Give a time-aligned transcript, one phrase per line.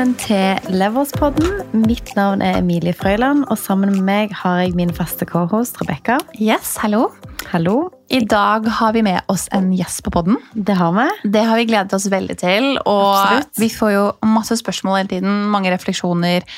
[0.00, 1.58] Velkommen til Leverspodden.
[1.76, 6.16] Mitt navn er Emilie Frøyland, og sammen med meg har jeg min faste cohost Rebekka.
[6.40, 7.10] Yes, hallo.
[7.50, 7.74] Hallo.
[8.08, 10.38] I dag har vi med oss en gjest på podden.
[10.56, 11.04] Det har vi.
[11.36, 12.70] Det har vi gledet oss veldig til.
[12.80, 13.52] Og Absolutt.
[13.60, 16.48] vi får jo masse spørsmål hele tiden, mange refleksjoner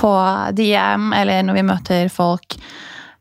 [0.00, 0.14] på
[0.56, 2.56] DM eller når vi møter folk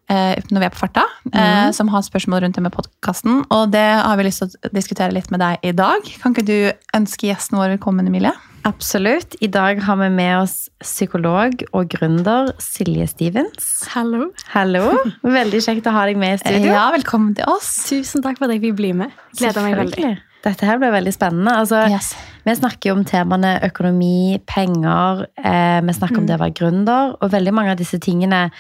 [0.08, 1.76] eh, når vi er på farta, mm.
[1.76, 3.44] som har spørsmål rundt det med podkasten.
[3.52, 6.16] Og det har vi lyst til å diskutere litt med deg i dag.
[6.24, 6.60] Kan ikke du
[6.96, 8.38] ønske gjesten vår velkommen, Emilie?
[8.66, 9.36] Absolutt.
[9.46, 13.68] I dag har vi med oss psykolog og gründer Silje Stevens.
[13.94, 14.32] Hallo.
[14.56, 14.88] Hallo.
[15.22, 16.72] Veldig kjekt å ha deg med i studio.
[16.74, 17.70] Ja, velkommen til oss.
[17.92, 19.14] Tusen takk for at jeg fikk bli med.
[19.38, 20.16] Gleder meg veldig.
[20.46, 21.54] Dette her ble veldig spennende.
[21.62, 22.16] Altså, Yes.
[22.46, 27.16] Vi snakker jo om temaene økonomi, penger, eh, vi snakker om det å være gründer,
[27.22, 28.52] og veldig mange av disse tingene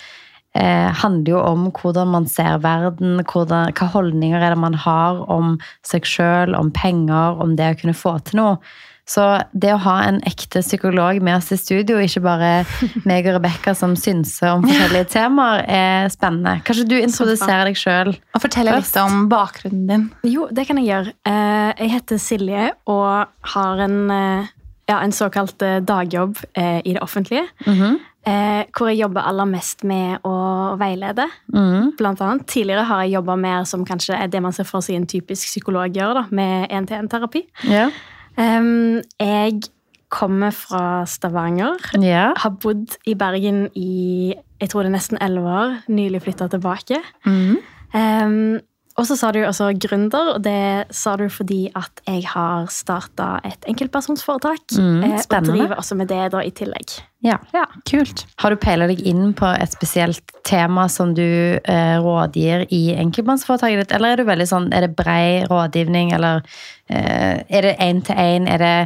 [0.55, 5.21] eh, handler jo om hvordan man ser verden, hvordan, hva holdninger er det man har
[5.29, 8.57] om seg sjøl, om penger, om det å kunne få til noe.
[9.05, 9.21] Så
[9.53, 12.47] det å ha en ekte psykolog med oss i studio, ikke bare
[13.09, 16.55] meg og Rebekka som synser om forskjellige temaer, er spennende.
[16.65, 18.15] Kanskje du introduserer deg sjøl?
[18.33, 20.07] Og fortell litt om bakgrunnen din.
[20.25, 21.13] Jo, det kan jeg gjøre.
[21.29, 24.49] Eh, Jeg heter Silje og har en, eh,
[24.89, 27.45] ja, en såkalt eh, dagjobb eh, i det offentlige.
[28.25, 30.33] eh, Hvor jeg jobber aller mest med å
[30.81, 31.27] veilede.
[32.01, 32.47] Blant annet.
[32.49, 35.45] Tidligere har jeg jobba mer som kanskje er det man ser for seg en typisk
[35.53, 37.45] psykolog gjør, da, med én-til-én-terapi.
[37.69, 37.89] Ja.
[38.37, 39.61] Em, Jeg
[40.09, 41.75] kommer fra Stavanger.
[42.01, 42.31] ja.
[42.37, 45.73] Har bodd i Bergen i jeg tror det er nesten elleve år.
[45.91, 47.01] Nylig flytta tilbake.
[47.25, 48.59] Em,
[48.95, 53.41] og så sa du også gründer, og det sa du fordi at jeg har starta
[53.43, 54.77] et enkeltpersonsforetak.
[54.79, 56.95] Mm, eh, og driver også med det da i tillegg.
[57.25, 57.35] ja.
[57.53, 58.25] Ja, kult.
[58.39, 61.25] Har du peilet deg inn på et spesielt tema som du
[61.59, 66.45] eh, rådgir i enkeltmannsforetaket ditt, eller er du veldig sånn, er det brei rådgivning, eller
[66.87, 68.77] eh, er det én til én, er det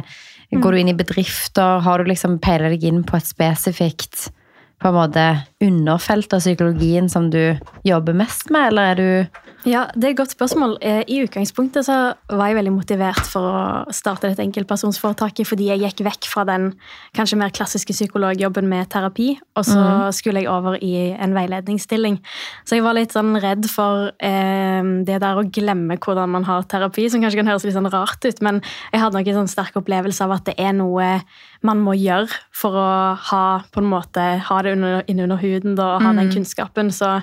[0.50, 1.78] Går du inn i bedrifter?
[1.78, 4.32] Har du liksom peilet deg inn på et spesifikt
[4.80, 5.24] på en måte
[5.62, 7.54] underfelt av psykologien som du
[7.84, 10.78] jobber mest med, eller er du Ja, Det er et godt spørsmål.
[10.80, 15.82] Eh, I utgangspunktet så var jeg veldig motivert for å starte dette enkeltpersonsforetaket fordi jeg
[15.82, 16.70] gikk vekk fra den
[17.16, 19.82] kanskje mer klassiske psykologjobben med terapi, og så
[20.16, 22.16] skulle jeg over i en veiledningsstilling.
[22.64, 26.64] Så jeg var litt sånn redd for eh, det der å glemme hvordan man har
[26.64, 28.62] terapi, som kanskje kan høres litt sånn rart ut, men
[28.94, 31.18] jeg hadde nok en sånn sterk opplevelse av at det er noe
[31.60, 32.90] man må gjøre for å
[33.28, 36.88] ha på en måte, ha det under, innunder huden da, og ha den kunnskapen.
[36.94, 37.20] Så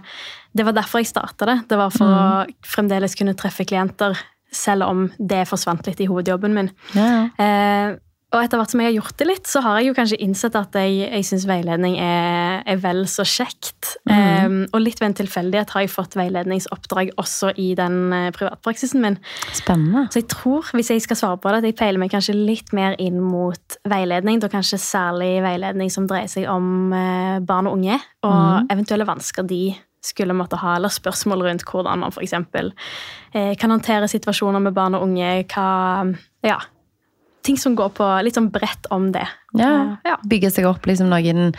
[0.58, 1.60] det var derfor jeg starta det.
[1.70, 2.26] Det var for å
[2.66, 4.18] fremdeles kunne treffe klienter,
[4.54, 6.74] selv om det forsvant litt i hovedjobben min.
[6.96, 7.28] Ja.
[7.38, 7.98] Eh,
[8.36, 10.56] og etter hvert som jeg har gjort det litt, så har jeg jo kanskje innsett
[10.60, 13.94] at jeg, jeg syns veiledning er, er vel så kjekt.
[14.12, 19.00] Eh, og litt ved en tilfeldighet har jeg fått veiledningsoppdrag også i den eh, privatpraksisen
[19.06, 19.16] min.
[19.56, 20.10] Spennende.
[20.12, 22.76] Så jeg tror, hvis jeg skal svare på det, at jeg peiler meg kanskje litt
[22.76, 24.44] mer inn mot veiledning.
[24.44, 29.48] Da kanskje særlig veiledning som dreier seg om eh, barn og unge, og eventuelle vansker
[29.48, 29.70] de
[30.08, 32.34] skulle måtte ha, eller spørsmål rundt hvordan man f.eks.
[32.34, 35.32] Eh, kan håndtere situasjoner med barn og unge.
[35.52, 35.68] Hva,
[36.48, 36.58] ja,
[37.48, 39.26] ting som går på litt sånn bredt om det.
[39.58, 39.72] Ja.
[39.72, 40.20] Eh, ja.
[40.28, 41.54] Bygge seg opp liksom noen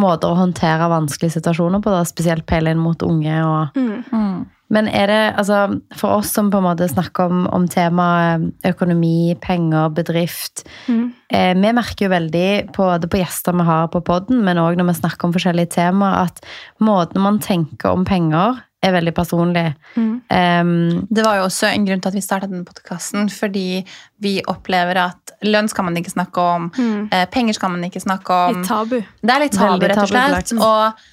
[0.00, 3.38] måter å håndtere vanskelige situasjoner på, da, spesielt peile inn mot unge.
[3.44, 4.46] og Mm.
[4.74, 9.36] Men er det, altså, for oss som på en måte snakker om, om temaet økonomi,
[9.40, 11.12] penger, bedrift Mm.
[11.30, 14.76] eh, Vi merker jo veldig, på, både på gjester vi har på podden, men òg
[14.76, 16.40] når vi snakker om forskjellige temaer, at
[16.80, 19.64] måten man tenker om penger, er veldig personlig.
[19.96, 20.14] Mm.
[20.28, 23.82] Um, Det var jo også en grunn til at vi startet denne podkasten, fordi
[24.24, 27.10] vi opplever at lønn skal man ikke snakke om, mm.
[27.32, 28.60] penger skal man ikke snakke om.
[28.60, 28.96] Litt tabu.
[29.00, 30.54] Det er litt tabu, rett og slett.
[30.56, 31.10] Og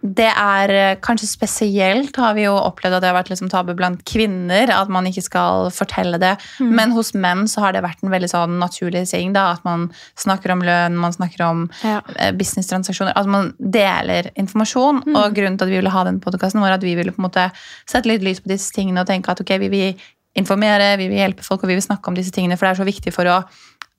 [0.00, 3.72] det er eh, kanskje spesielt har vi jo opplevd at det har vært liksom tabu
[3.74, 6.36] blant kvinner, at man ikke skal fortelle det.
[6.62, 9.88] Men hos menn så har det vært en veldig sånn naturlig ting, da, at man
[10.14, 12.00] snakker om lønn, man snakker om Ja.
[12.16, 13.16] eh, businesstransaksjoner.
[13.18, 15.02] At man deler informasjon.
[15.16, 17.26] Og grunnen til at vi ville ha den podkasten, var at vi ville på en
[17.26, 17.48] måte
[17.88, 20.06] sette litt lys på disse tingene og tenke at ok, vi vil
[20.38, 22.84] informere, vi vil hjelpe folk, og vi vil snakke om disse tingene, for det er
[22.84, 23.40] så viktig for å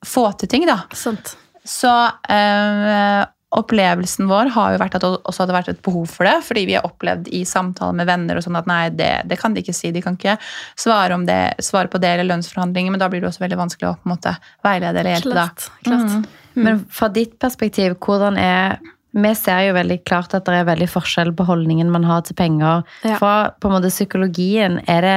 [0.06, 0.78] få til ting, da.
[0.96, 1.34] Sant.
[1.68, 1.92] Så
[2.32, 6.36] eh, opplevelsen vår har jo vært at det også hadde vært et behov for det,
[6.46, 9.56] fordi vi har opplevd i samtaler med venner og sånn at nei, det, det kan
[9.56, 10.36] de ikke si, de kan ikke
[10.78, 13.90] svare, om det, svare på det eller lønnsforhandlinger, men da blir det også veldig vanskelig
[13.90, 14.36] å på en måte
[14.66, 15.34] veilede eller hjelpe.
[15.34, 15.48] da.
[15.82, 16.14] Klart.
[16.54, 16.62] Mm.
[16.62, 18.80] Men fra ditt perspektiv, hvordan er
[19.10, 22.36] Vi ser jo veldig klart at det er veldig forskjell på holdningen man har til
[22.38, 22.84] penger.
[23.02, 23.16] Ja.
[23.18, 25.14] Fra på en måte psykologien, er det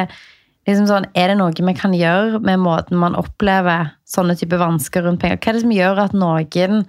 [0.65, 5.05] liksom sånn, er det noe vi kan gjøre med måten man opplever sånne type vansker
[5.05, 5.37] rundt penger?
[5.37, 6.81] Hva er det som gjør at noen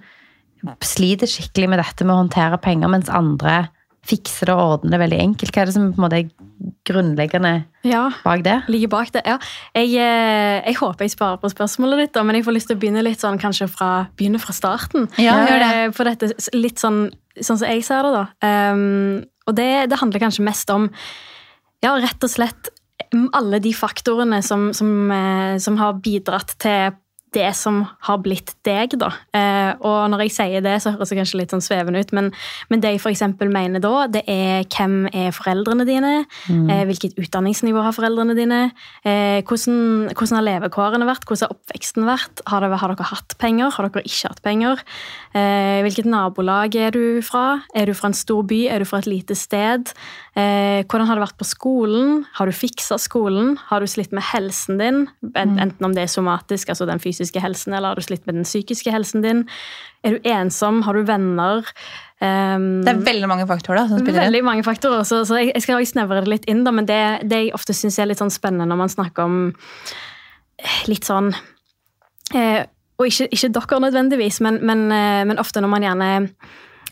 [0.85, 3.67] sliter skikkelig med dette med å håndtere penger, mens andre
[4.05, 5.51] fikse det og ordne det veldig enkelt?
[5.55, 6.27] Hva er det som på en måte er
[6.85, 7.53] grunnleggende
[7.87, 8.59] Ja, bak det?
[8.69, 9.23] ligger bak det.
[9.25, 9.39] Ja.
[9.73, 12.81] Jeg, eh, jeg håper jeg sparer på spørsmålet ditt, men jeg får lyst til å
[12.83, 15.09] begynne litt sånn kanskje fra, begynne fra starten.
[15.17, 15.57] Ja, det.
[15.87, 17.09] Eh, For dette litt sånn,
[17.39, 18.25] sånn som jeg ser det, da.
[18.73, 20.87] Um, og det, det handler kanskje mest om
[21.83, 22.69] ja, rett og slett
[23.37, 26.93] alle de faktorene som, som, eh, som har bidratt til
[27.35, 29.11] det som har blitt deg, da.
[29.35, 32.31] Eh, og når jeg sier det, så høres det kanskje litt sånn svevende ut, men,
[32.71, 36.13] men det jeg eksempel mener da, det er hvem er foreldrene dine,
[36.49, 38.61] eh, hvilket utdanningsnivå har foreldrene dine,
[39.05, 43.37] eh, hvordan, hvordan har levekårene vært, hvordan har oppveksten vært, har, det, har dere hatt
[43.41, 44.83] penger, har dere ikke hatt penger,
[45.35, 49.01] eh, hvilket nabolag er du fra, er du fra en stor by, er du fra
[49.03, 49.93] et lite sted,
[50.35, 54.25] eh, hvordan har det vært på skolen, har du fiksa skolen, har du slitt med
[54.31, 55.05] helsen din,
[55.35, 58.45] enten om det er somatisk, altså den fysiske helsen, eller har du slitt med den
[58.45, 59.47] psykiske helsen din,
[60.05, 61.65] er du ensom, har du venner,
[62.23, 64.29] Um, Det er veldig mange faktorer da, som spiller inn.
[64.29, 66.87] Veldig mange faktorer, så, så jeg, jeg skal også snevre det litt inn, da, men
[66.87, 71.03] det, det jeg ofte syns er litt sånn spennende når man snakker om eh, litt
[71.03, 71.33] sånn
[72.31, 72.63] eh,
[72.95, 76.09] Og ikke, ikke dere nødvendigvis, men, men, eh, men ofte når man gjerne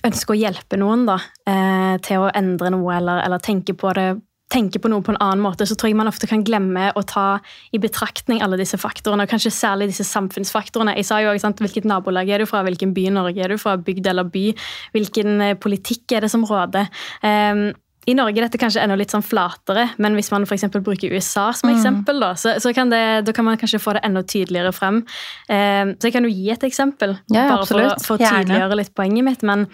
[0.03, 1.15] ønsker å hjelpe noen da,
[1.47, 4.09] eh, til å endre noe eller, eller tenke på det
[4.53, 7.03] tenke på noe på en annen måte, så tror jeg man ofte kan glemme å
[7.09, 7.27] ta
[7.73, 10.95] i betraktning alle disse faktorene, og kanskje særlig disse samfunnsfaktorene.
[10.99, 13.53] Jeg sa jo også, sant, Hvilket nabolag er du fra, hvilken by i Norge er
[13.53, 14.49] du fra, bygd eller by?
[14.95, 16.89] Hvilken eh, politikk er det som råder?
[17.23, 17.71] Um,
[18.03, 21.45] i Norge er dette kanskje enda litt sånn flatere, men hvis man for bruker USA
[21.55, 24.73] som eksempel, da, så, så kan, det, da kan man kanskje få det enda tydeligere
[24.75, 25.03] frem.
[25.47, 28.43] Eh, så jeg kan jo gi et eksempel, Ja, bare for, for å Gjerne.
[28.43, 29.47] tydeliggjøre litt poenget mitt.
[29.47, 29.69] Men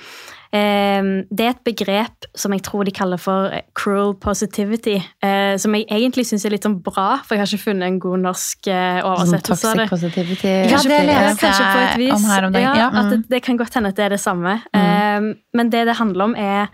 [0.52, 5.86] det er et begrep som jeg tror de kaller for cruel positivity, eh, som jeg
[5.94, 8.98] egentlig syns er litt sånn bra, for jeg har ikke funnet en god norsk eh,
[8.98, 9.90] Sånn oversettelse av toxic det.
[9.92, 10.56] positivity.
[10.72, 12.16] Ja, det et jeg vis.
[12.16, 12.82] om her om dagen.
[12.82, 12.90] Ja.
[12.90, 14.58] At det, det kan godt hende at det er det samme.
[14.74, 15.30] Mm.
[15.54, 16.68] men det det handler om, er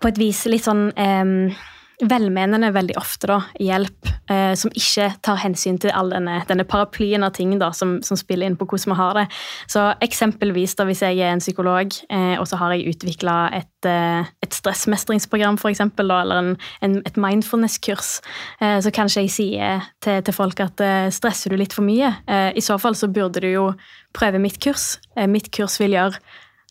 [0.00, 1.56] på et vis litt sånn eh,
[1.98, 7.26] velmenende veldig ofte, da, hjelp eh, som ikke tar hensyn til all denne, denne paraplyen
[7.26, 9.24] av ting da, som, som spiller inn på hvordan vi har det.
[9.70, 13.88] Så eksempelvis da, hvis jeg er en psykolog, eh, og så har jeg utvikla et,
[13.90, 16.52] eh, et stressmestringsprogram, da, eller en,
[16.86, 18.20] en, et mindfulness-kurs,
[18.62, 22.14] eh, så kanskje jeg sier til, til folk at eh, stresser du litt for mye?
[22.30, 23.72] Eh, I så fall så burde du jo
[24.14, 24.96] prøve mitt kurs.
[25.28, 26.22] Mitt kurs vil gjøre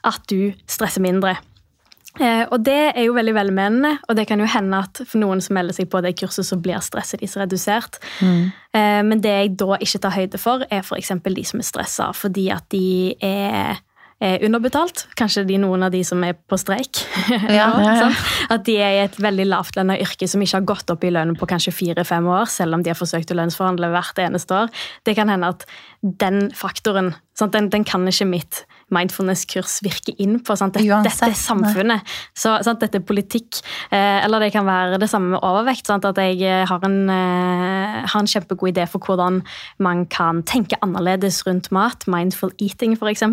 [0.07, 1.35] at du stresser mindre.
[2.19, 5.41] Eh, og det er jo veldig velmenende, og det kan jo hende at for noen
[5.43, 7.99] som melder seg på det kurset, så blir stresset deres redusert.
[8.21, 8.51] Mm.
[9.07, 11.09] men det jeg da ikke tar høyde for, er f.eks.
[11.23, 13.79] de som er stressa fordi at de er
[14.19, 15.03] er underbetalt.
[15.17, 17.03] Kanskje de noen av de som er på streik.
[17.29, 17.67] Ja.
[17.77, 18.07] ja, ja.
[18.53, 21.35] At de er i et veldig lavtlønna yrke som ikke har gått opp i lønn
[21.37, 24.73] på kanskje fire-fem år, selv om de har forsøkt å lønnsforhandle hvert eneste år.
[25.05, 25.67] Det kan hende at
[26.01, 27.53] den faktoren sant?
[27.53, 30.55] Den, den kan ikke mitt mindfulness-kurs virke inn på.
[30.55, 30.77] Sant?
[30.77, 32.15] Dette, dette er samfunnet.
[32.37, 32.79] Så, sant?
[32.79, 33.59] Dette er politikk.
[33.91, 35.87] Eh, eller det kan være det samme med overvekt.
[35.89, 36.07] Sant?
[36.07, 39.41] At jeg eh, har en, eh, har en kjempegod idé for hvordan
[39.83, 42.07] man kan tenke annerledes rundt mat.
[42.07, 43.25] Mindful eating, f.eks.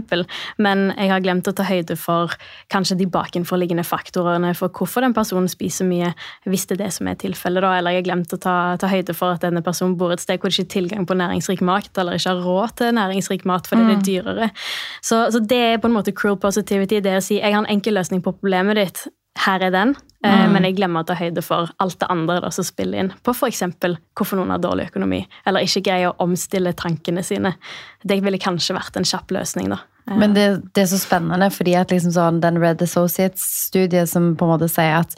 [0.59, 2.35] Men jeg har glemt å ta høyde for
[2.75, 6.11] kanskje de bakenforliggende faktorene for hvorfor den personen spiser mye,
[6.49, 7.63] hvis det er det som er tilfellet.
[7.63, 7.77] da.
[7.79, 10.43] Eller jeg har glemt å ta, ta høyde for at denne personen bor et sted
[10.43, 13.71] hvor det ikke er tilgang på næringsrik mat, eller ikke har råd til næringsrik mat
[13.71, 14.51] fordi det er dyrere.
[15.05, 17.01] Så, så det er på en måte cruel positivity.
[17.05, 19.07] Det å si jeg har en enkel løsning på problemet ditt.
[19.45, 20.53] Her er den, Mm.
[20.53, 23.11] men jeg glemmer å ta høyde for alt det andre da, som spiller inn.
[23.27, 23.61] På f.eks.
[24.17, 27.55] hvorfor noen har dårlig økonomi, eller ikke greier å omstille tankene sine.
[28.07, 29.81] Det ville kanskje vært en kjapp løsning, da.
[30.09, 34.35] Eh, Men det, det er så spennende, fordi at liksom sånn, den Red Associates-studiet som
[34.37, 35.15] på en måte sier at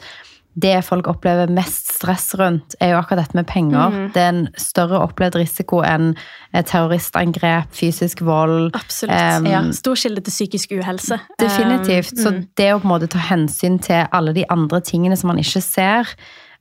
[0.57, 3.91] det folk opplever mest stress rundt, er jo akkurat dette med penger.
[3.93, 4.07] Mm.
[4.15, 8.71] Det er en større opplevd risiko enn eh, terroristangrep, fysisk vold.
[8.77, 9.13] Absolutt.
[9.13, 9.61] Um, ja.
[9.77, 11.19] Stor kilde til psykisk uhelse.
[11.37, 12.15] Definitivt.
[12.17, 12.41] Um, Så mm.
[12.57, 15.61] det å på en måte ta hensyn til alle de andre tingene som man ikke
[15.61, 16.09] ser,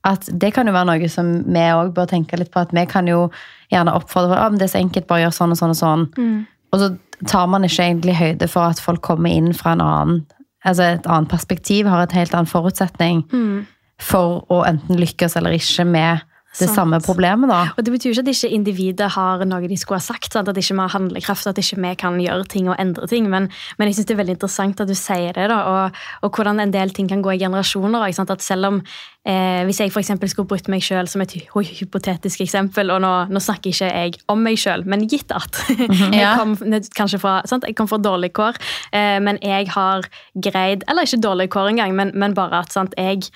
[0.06, 2.66] at det kan jo være noe som vi òg bør tenke litt på.
[2.66, 3.30] At vi kan jo
[3.72, 6.04] gjerne oppfordre om det er så enkelt, bare gjør sånn og sånn og sånn.
[6.20, 6.36] Mm.
[6.74, 6.90] Og så
[7.32, 10.20] tar man ikke egentlig høyde for at folk kommer inn fra en annen,
[10.66, 13.64] altså et annet perspektiv, har et helt annen forutsetning Mm.
[14.02, 16.24] For å enten lykkes eller ikke med
[16.56, 16.76] det Sant.
[16.78, 17.72] samme problemet, da.
[17.76, 20.32] Og Det betyr jo ikke at ikke individet har noe de skulle ha sagt.
[20.32, 20.48] Sant?
[20.48, 23.28] At ikke vi har handlekraft, at ikke vi kan gjøre ting og endre ting.
[23.28, 26.32] Men, men jeg synes det er veldig interessant at du sier det, da, og, og
[26.32, 28.06] hvordan en del ting kan gå i generasjoner.
[28.08, 28.32] Ikke sant?
[28.32, 28.78] At selv om
[29.26, 31.44] eh, Hvis jeg for eksempel skulle brutt meg sjøl som et hy
[31.76, 35.60] hypotetisk eksempel, og nå, nå snakker ikke jeg om meg sjøl, men gitt at
[36.22, 37.68] jeg kom ned- kanskje fra, sant?
[37.68, 38.56] Jeg kom fra dårlige kår,
[38.96, 40.08] eh, men jeg har
[40.40, 43.28] greid Eller ikke dårlige kår engang, men, men bare at sant, jeg,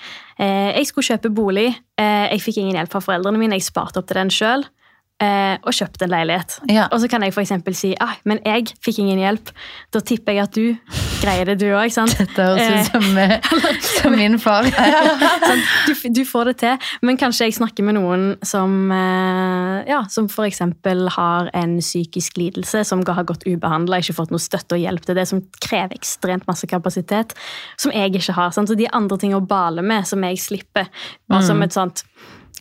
[0.45, 1.69] jeg skulle kjøpe bolig.
[1.99, 4.65] Eh, jeg fikk ingen hjelp fra foreldrene mine, jeg sparte opp til den sjøl.
[5.21, 6.57] Eh, og kjøpt en leilighet.
[6.71, 6.87] Ja.
[6.91, 7.53] Og så kan jeg f.eks.
[7.77, 9.53] si ah, men jeg fikk ingen hjelp.
[9.93, 11.93] Da tipper jeg at du greier det, du òg.
[12.21, 13.39] Dette høres Eh, ut som, eh,
[14.01, 14.67] som min far.
[15.87, 20.27] Du, du får det til, men kanskje jeg snakker med noen som, eh, ja, som
[20.29, 20.61] f.eks.
[21.15, 25.17] har en psykisk lidelse, som har gått ubehandla, ikke fått noe støtte og hjelp til
[25.19, 27.35] det, som krever ekstremt masse kapasitet,
[27.81, 28.53] som jeg ikke har.
[28.55, 28.71] Sant?
[28.71, 30.89] Så de andre ting å bale med, som jeg slipper,
[31.29, 32.05] bare som et sånt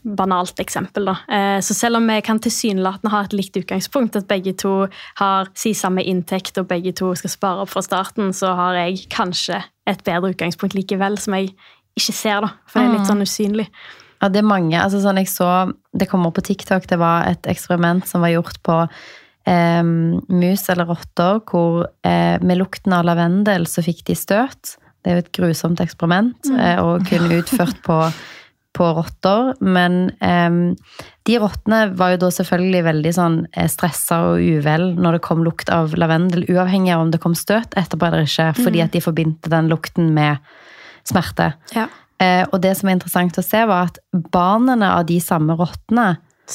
[0.05, 1.05] banalt eksempel.
[1.11, 1.17] Da.
[1.29, 5.49] Eh, Så selv om vi kan tilsynelatende ha et likt utgangspunkt, at begge to har
[5.55, 9.63] si samme inntekt og begge to skal spare opp fra starten, så har jeg kanskje
[9.87, 11.55] et bedre utgangspunkt likevel, som jeg
[11.99, 12.53] ikke ser, da.
[12.67, 13.67] For det er litt sånn usynlig.
[14.21, 14.77] Ja, det er mange.
[14.77, 16.87] altså sånn jeg så, Det kom opp på TikTok.
[16.87, 18.77] Det var et eksperiment som var gjort på
[19.47, 24.77] eh, mus eller rotter, hvor eh, med lukten av lavendel så fikk de støt.
[25.01, 27.97] Det er jo et grusomt eksperiment, eh, og kun utført på,
[28.81, 29.53] på rotter.
[29.61, 30.51] Men eh,
[31.29, 35.45] de rottene var jo da selvfølgelig veldig sånn eh, stressa og uvel når det kom
[35.47, 39.05] lukt av lavendel, uavhengig av om det kom støt etterpå eller ikke, fordi at de
[39.05, 40.41] forbindte den lukten med
[41.09, 41.53] smerte.
[41.77, 41.89] Ja.
[42.21, 46.15] Eh, og det som er interessant å se, var at barnene av de samme rottene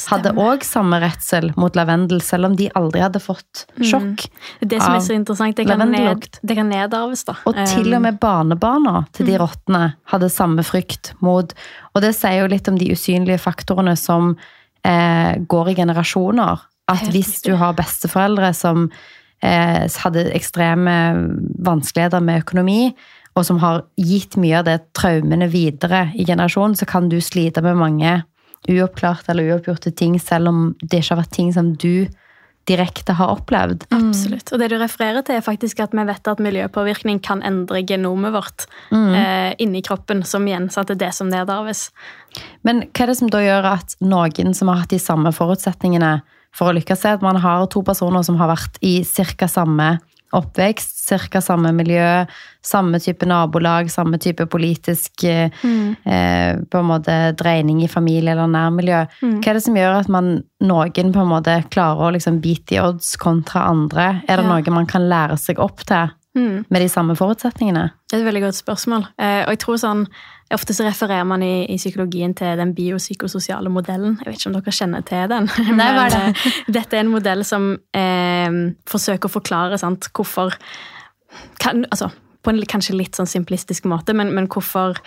[0.09, 0.51] hadde Stemmer.
[0.55, 4.25] òg samme redsel mot lavendel, selv om de aldri hadde fått sjokk.
[4.61, 7.37] Det som er så interessant, det kan, ned, det kan nedarves, da.
[7.47, 11.53] Og til og med barnebarna til de rottene hadde samme frykt mot
[11.95, 14.33] Og det sier jo litt om de usynlige faktorene som
[14.83, 16.65] eh, går i generasjoner.
[16.91, 18.89] At hvis du har besteforeldre som
[19.41, 20.95] eh, hadde ekstreme
[21.65, 22.81] vanskeligheter med økonomi,
[23.35, 27.63] og som har gitt mye av det traumene videre i generasjonen, så kan du slite
[27.65, 28.21] med mange
[28.69, 32.07] uoppklarte eller uoppgjorte ting, selv om det ikke har vært ting som du
[32.65, 33.83] direkte har opplevd.
[33.93, 34.49] Absolutt.
[34.53, 38.33] Og det du refererer til, er faktisk at vi vet at miljøpåvirkning kan endre genomet
[38.33, 39.13] vårt Mm.
[39.13, 41.91] eh, inni kroppen, som igjen sant, er det som nedarves.
[42.63, 46.21] Men hva er det som da gjør at noen som har hatt de samme forutsetningene
[46.51, 49.47] for å lykkes, er at man har to personer som har vært i ca.
[49.47, 49.99] samme
[50.35, 50.91] oppvekst,
[51.31, 51.41] ca.
[51.41, 52.25] samme miljø,
[52.65, 55.95] samme type nabolag, samme type politisk mm.
[56.05, 59.03] eh, på en måte dreining i familie eller nærmiljø.
[59.21, 62.65] Hva er det som gjør at man, noen på en måte klarer å liksom beat
[62.71, 64.21] the odds kontra andre?
[64.27, 64.51] Er det Ja.
[64.51, 66.65] noe man kan lære seg opp til Mm.
[66.69, 67.91] med de samme forutsetningene?
[68.09, 69.05] Det er et veldig godt spørsmål.
[69.17, 70.01] Eh, og jeg tror sånn,
[70.53, 74.19] Ofte så refererer man i, i psykologien til den biopsykososiale modellen.
[74.21, 75.47] Jeg vet ikke om dere kjenner til den.
[75.73, 76.19] Nei, hva det?
[76.21, 78.59] Eh, Dette er en modell som eh,
[78.89, 80.53] forsøker å forklare sant, hvorfor
[81.59, 82.11] kan, altså,
[82.45, 84.99] På en kanskje litt sånn simplistisk måte, men, men hvorfor,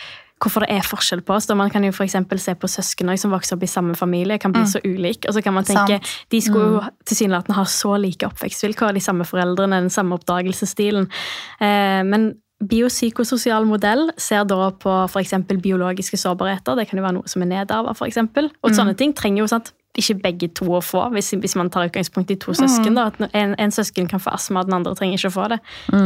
[0.42, 1.46] hvorfor det er forskjell på oss.
[1.46, 4.52] Da man kan jo for se på søsken som vokser opp i samme familie, kan
[4.52, 5.30] bli så ulike.
[5.30, 6.26] Og så kan man tenke Sant.
[6.34, 11.06] de skulle jo tilsynelatende ha så like oppvekstvilkår, de samme foreldrene, den samme oppdagelsesstilen.
[11.62, 15.34] Eh, men biopsykososial modell ser da på f.eks.
[15.62, 16.78] biologiske sårbarheter.
[16.78, 18.18] Det kan jo være noe som er nedarva, f.eks.
[18.62, 21.88] Og sånne ting trenger jo sant, ikke begge to å få, hvis, hvis man tar
[21.88, 22.94] utgangspunkt i to søsken.
[22.98, 25.58] da, at en, en søsken kan få astma, den andre trenger ikke å få det.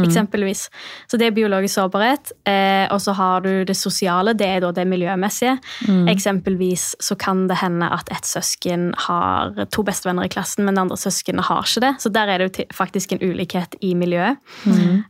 [0.05, 0.63] Eksempelvis.
[1.11, 2.33] Så det er biologisk sårbarhet.
[2.49, 5.57] Eh, og så har du det sosiale, det er da det miljømessige.
[6.09, 10.85] Eksempelvis så kan det hende at ett søsken har to bestevenner i klassen, men det
[10.87, 11.93] andre søskenet har ikke det.
[12.01, 14.41] Så der er det jo faktisk en ulikhet i miljøet.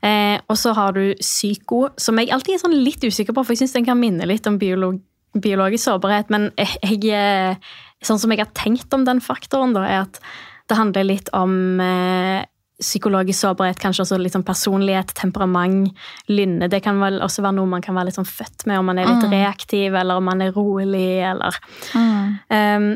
[0.04, 3.56] Eh, og så har du psyko, som jeg alltid er sånn litt usikker på, for
[3.56, 5.00] jeg syns den kan minne litt om biolog
[5.34, 7.56] biologisk sårbarhet, men jeg, jeg,
[8.08, 10.20] sånn som jeg har tenkt om den faktoren, da, er at
[10.72, 12.44] det handler litt om eh,
[12.84, 15.92] psykologisk sårbarhet, kanskje også litt sånn personlighet, temperament,
[16.32, 16.70] lynne.
[16.72, 19.00] Det kan vel også være noe man kan være litt sånn født med, om man
[19.00, 21.60] er litt reaktiv, eller om man er rolig, eller
[21.96, 22.90] um,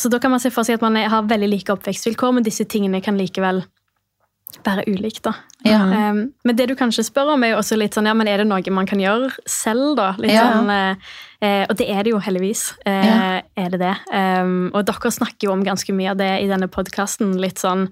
[0.00, 2.46] Så da kan man se for seg at man er, har veldig like oppvekstvilkår, men
[2.46, 3.62] disse tingene kan likevel
[4.64, 5.32] være ulikt, da.
[5.64, 5.80] Ja.
[6.10, 8.42] Um, men det du kanskje spør om, er jo også litt sånn, ja, men er
[8.42, 10.14] det noe man kan gjøre selv, da?
[10.18, 10.46] Litt Ja.
[10.52, 10.96] sånn, eh,
[11.42, 12.74] eh, og det er det jo heldigvis.
[12.86, 13.42] Eh, Ja.
[13.56, 13.96] Er det det?
[14.12, 17.38] Um, og dere snakker jo om ganske mye av det i denne podkasten.
[17.40, 17.88] Litt sånn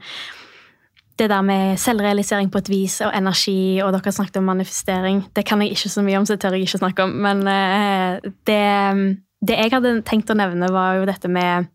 [1.19, 5.25] det der med selvrealisering på et vis, og energi, og dere snakket om manifestering.
[5.35, 7.17] Det kan jeg ikke så mye om, så det tør jeg ikke snakke om.
[7.23, 11.67] Men eh, det, det jeg hadde tenkt å nevne, var jo dette med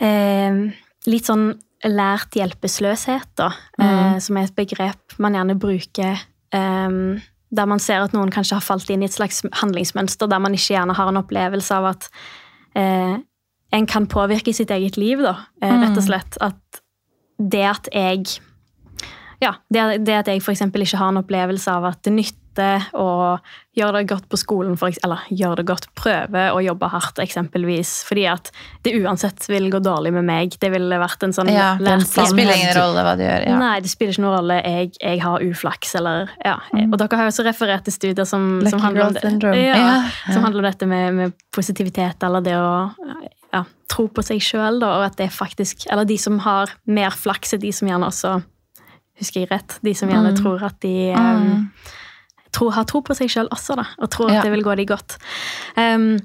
[0.00, 0.72] eh,
[1.06, 1.50] litt sånn
[1.86, 3.52] lært hjelpeløshet, da.
[3.78, 6.18] Eh, som er et begrep man gjerne bruker
[6.54, 10.42] eh, der man ser at noen kanskje har falt inn i et slags handlingsmønster der
[10.42, 12.08] man ikke gjerne har en opplevelse av at
[12.76, 13.16] eh,
[13.68, 15.36] en kan påvirke sitt eget liv, da.
[15.62, 16.82] Eh, Rett og slett at
[17.38, 18.40] det at jeg
[19.42, 20.66] ja, det, det at jeg f.eks.
[20.66, 23.36] ikke har en opplevelse av at det nytter å
[23.78, 27.92] gjøre det godt på skolen, for, eller gjøre det godt, prøve å jobbe hardt, eksempelvis,
[28.08, 28.50] fordi at
[28.82, 30.56] det uansett vil gå dårlig med meg.
[30.58, 33.46] Det ville vært en sånn Ja, det spiller ingen rolle hva du gjør.
[33.46, 33.60] Ja.
[33.62, 34.58] Nei, det spiller ikke noen rolle.
[34.66, 36.56] Jeg, jeg har uflaks, eller ja.
[36.88, 39.54] Og dere har jo også referert til studier som, som handler om det.
[39.62, 39.96] Ja, Ja.
[40.32, 42.74] Som handler om dette med, med positivitet, eller det å
[43.54, 47.54] ja, tro på seg sjøl, og at det faktisk Eller de som har mer flaks,
[47.54, 48.40] er de som gjerne også
[49.18, 49.78] Husker jeg rett?
[49.82, 50.36] De som gjerne Mm.
[50.42, 51.70] tror at de um,
[52.52, 54.42] tror, har tro på seg sjøl også, da, og tror at Ja.
[54.42, 55.16] det vil gå de godt.
[55.76, 56.18] Um,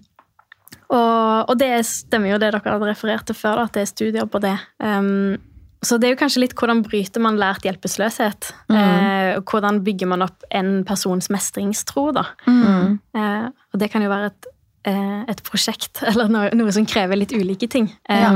[0.93, 3.89] og, og det stemmer jo det dere hadde referert til før, da, at det er
[3.89, 4.53] studier på det.
[4.83, 5.38] Um,
[5.83, 8.53] så det er jo kanskje litt hvordan bryter man lært hjelpeløshet?
[8.71, 12.23] Eh, og hvordan bygger man opp en persons mestringstro, da?
[12.47, 13.00] Mm.
[13.19, 14.47] Eh, og det kan jo være et,
[14.88, 17.89] eh, et prosjekt, eller noe, noe som krever litt ulike ting.
[18.07, 18.31] Ja.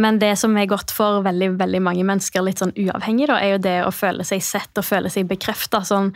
[0.00, 3.54] Men det som er godt for veldig, veldig mange mennesker, litt sånn uavhengig, da, er
[3.54, 5.84] jo det å føle seg sett og føle seg bekrefta.
[5.86, 6.10] Sånn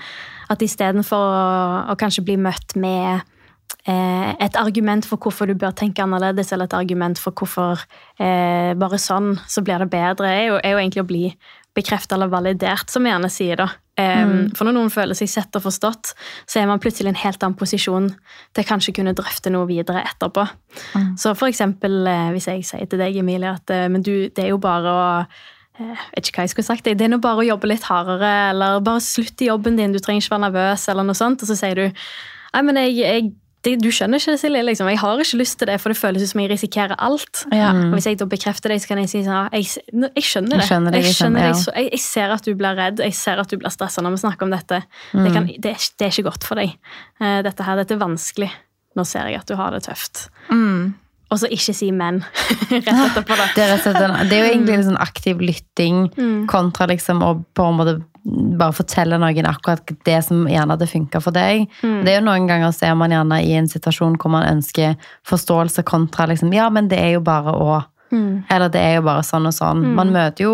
[0.51, 1.43] at istedenfor å,
[1.93, 3.23] å kanskje bli møtt med
[3.87, 7.85] eh, et argument for hvorfor du bør tenke annerledes, eller et argument for hvorfor
[8.19, 11.25] eh, bare sånn, så blir det bedre, er jo, er jo egentlig å bli
[11.79, 13.63] bekrefta eller validert, som vi gjerne sier.
[13.63, 13.71] da.
[13.99, 16.15] Eh, For når noen føler seg sett og forstått,
[16.47, 18.09] så er man plutselig i en helt annen posisjon
[18.55, 20.47] til kanskje kunne drøfte noe videre etterpå.
[21.19, 24.45] Så for eksempel eh, hvis jeg sier til deg, Emilie, at eh, men du, det
[24.45, 25.35] er jo bare å eh,
[25.79, 26.89] jeg vet ikke hva jeg skulle sagt.
[26.91, 30.01] Det er nå bare å jobbe litt hardere, eller bare slutt i jobben din, du
[30.03, 31.45] trenger ikke være nervøs, eller noe sånt.
[31.45, 31.87] Og så sier du
[32.49, 33.27] Nei, men jeg, jeg
[33.67, 34.63] det, Du skjønner ikke det, Silje.
[34.69, 34.89] Liksom.
[34.93, 37.45] Jeg har ikke lyst til det, for det føles som jeg risikerer alt.
[37.55, 37.73] Ja.
[37.75, 39.67] Og hvis jeg da bekrefter det, så kan jeg si sånn «Ja, jeg,
[40.07, 40.61] jeg skjønner det.
[40.63, 41.51] Jeg skjønner det, jeg, skjønner det.
[41.51, 41.75] ja.
[41.81, 44.23] Jeg, jeg, ser at du blir redd, jeg ser at du blir stressa når vi
[44.23, 44.81] snakker om dette.
[45.13, 45.25] Mm.
[45.25, 46.79] Det, kan, det, er, det er ikke godt for deg.
[47.21, 48.51] Eh, Dette her, dette er vanskelig.
[48.99, 50.29] Nå ser jeg at du har det tøft.
[50.51, 50.95] Mm.
[51.29, 52.23] Og så ikke si men.
[52.73, 53.49] Rett etterpå, da.
[53.55, 56.07] Det er, en, det er jo egentlig en sånn aktiv lytting
[56.49, 57.99] kontra liksom å på en måte
[58.59, 61.69] bare fortelle noen akkurat det som gjerne hadde funka for deg.
[61.81, 64.97] Det er jo Noen ganger så er man gjerne i en situasjon hvor man ønsker
[65.29, 67.79] forståelse kontra liksom Ja, men det er jo bare å.
[68.11, 69.83] Eller det er jo bare sånn og sånn.
[69.97, 70.53] Man møter jo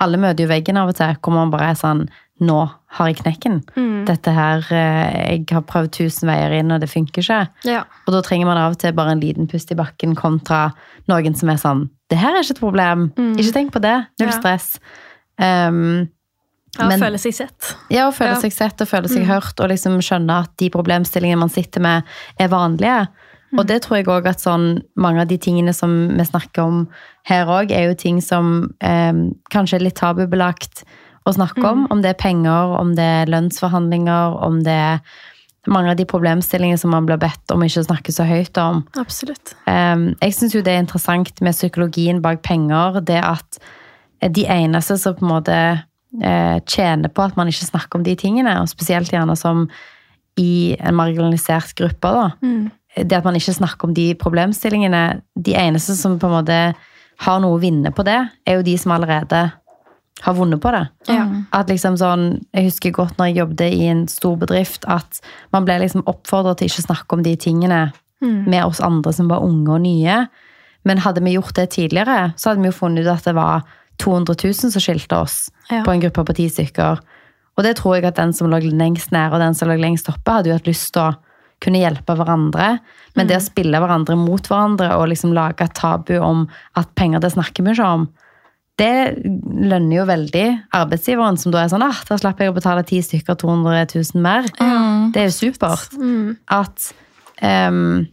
[0.00, 2.06] Alle møter jo veggen av og til hvor man bare er sånn
[2.42, 2.56] Nå
[2.96, 3.60] har jeg knekken.
[4.08, 7.38] Dette her eh, Jeg har prøvd tusen veier inn, og det funker ikke.
[7.68, 7.84] Ja.
[8.06, 10.72] Og da trenger man av og til bare en liten pust i bakken kontra
[11.10, 13.06] noen som er sånn Det her er ikke et problem.
[13.38, 13.94] Ikke tenk på det.
[14.20, 14.38] Null Ja.
[14.40, 14.78] stress.
[15.38, 16.08] Um,
[16.76, 17.76] Ja, Men- føle seg sett.
[17.88, 18.40] ja, å føle Ja.
[18.40, 22.02] seg sett og føle seg hørt, og liksom skjønne at de problemstillingene man sitter med,
[22.36, 23.06] er vanlige.
[23.56, 26.88] Og det tror jeg òg at sånn, mange av de tingene som vi snakker om
[27.26, 29.12] her òg, er jo ting som eh,
[29.52, 30.82] kanskje er litt tabubelagt
[31.24, 31.86] å snakke om.
[31.92, 35.00] Om det er penger, om det er lønnsforhandlinger, om det er
[35.72, 38.82] mange av de problemstillingene som man blir bedt om ikke å snakke så høyt om.
[39.00, 39.54] Absolutt.
[39.64, 43.60] Um, jeg syns jo det er interessant med psykologien bak penger, det at
[44.34, 45.56] de eneste som på en måte
[46.22, 49.66] eh, tjener på at man ikke snakker om de tingene, og spesielt gjerne som
[50.40, 52.30] i en marginalisert gruppe, da,
[52.96, 56.58] det at man ikke snakker om de problemstillingene De eneste som på en måte
[57.24, 59.44] har noe å vinne på det, er jo de som allerede
[60.22, 60.84] har vunnet på det.
[61.08, 61.26] Ja.
[61.52, 65.20] At liksom sånn, Jeg husker godt når jeg jobbet i en stor bedrift, at
[65.52, 67.92] man ble liksom oppfordret til ikke snakke om de tingene
[68.24, 70.28] med oss andre som var unge og nye.
[70.84, 73.62] Men hadde vi gjort det tidligere, så hadde vi jo funnet ut at det var
[73.98, 75.82] 200 000 som skilte oss Ja.
[75.84, 77.00] på en gruppe på ti stykker.
[77.56, 80.08] Og det tror jeg at den som lå lengst nær og den som lå lengst
[80.08, 81.16] oppe, hadde jo hatt lyst til å
[81.60, 82.78] kunne hjelpe hverandre.
[83.14, 87.20] Men det å spille hverandre mot hverandre og liksom lage et tabu om at penger,
[87.20, 88.08] det snakker vi ikke om,
[88.80, 92.82] det lønner jo veldig arbeidsgiveren, som da er sånn ah, da slapper jeg å betale
[92.88, 94.48] ti stykker 200 000 mer.
[95.14, 95.94] Det er jo supert.
[96.50, 96.88] At
[97.38, 98.06] um,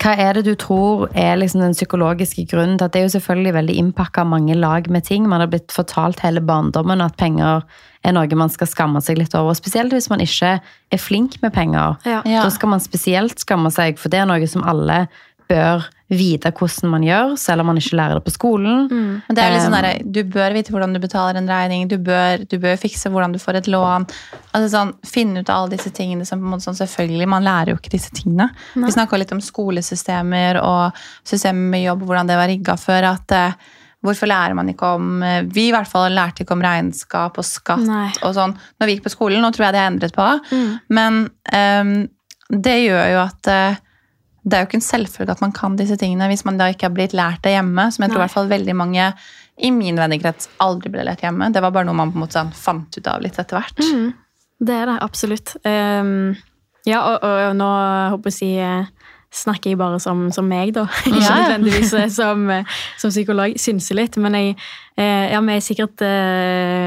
[0.00, 3.14] hva er det du tror er liksom den psykologiske grunnen til at det er jo
[3.18, 5.28] selvfølgelig veldig innpakka mange lag med ting.
[5.28, 7.66] Man har blitt fortalt hele barndommen at penger
[8.00, 9.54] er noe man skal skamme seg litt over.
[9.58, 11.98] Spesielt hvis man ikke er flink med penger.
[12.08, 12.22] Ja.
[12.24, 15.04] Da skal man spesielt skamme seg, for det er noe som alle
[15.50, 18.88] bør vite hvordan man gjør, selv om man ikke lærer det på skolen.
[18.90, 19.12] Mm.
[19.30, 21.96] det er litt sånn Um, der, Du bør vite hvordan du betaler en regning, du
[22.02, 24.06] bør, du bør fikse hvordan du får et lån.
[24.50, 27.46] Altså sånn, Finne ut av alle disse tingene som på en måte sånn, Selvfølgelig, man
[27.46, 28.48] lærer jo ikke disse tingene.
[28.74, 33.12] Vi snakka litt om skolesystemer og systemer med jobb, hvordan det var rigga før.
[33.14, 33.68] at eh,
[34.00, 37.46] Hvorfor lærer man ikke om eh, Vi i hvert fall lærte ikke om regnskap og
[37.46, 38.08] skatt Nei.
[38.24, 39.44] og sånn når vi gikk på skolen.
[39.44, 40.30] Nå tror jeg det er endret på.
[40.90, 41.94] Men um,
[42.50, 43.80] det gjør jo at eh,
[44.44, 46.88] det er jo ikke en selvfølge at man kan disse tingene hvis man da ikke
[46.88, 47.88] har blitt lært det hjemme.
[47.92, 49.10] Som jeg tror i hvert fall veldig mange
[49.60, 51.50] i min vennekrets aldri ble lært hjemme.
[51.52, 53.82] Det var bare noe man på en måte sånn fant ut av litt etter hvert.
[54.60, 55.52] Det er det, absolutt.
[55.64, 56.32] Um,
[56.88, 57.68] ja, og, og nå
[58.16, 58.88] håper jeg å si eh,
[59.30, 60.86] snakker jeg bare som, som meg, da.
[61.06, 61.36] Ikke Ja.
[61.42, 62.64] nødvendigvis eh, som, eh,
[62.98, 63.52] som psykolog.
[63.60, 64.16] Synser litt.
[64.16, 64.56] Men jeg,
[64.96, 66.02] ja, vi er sikkert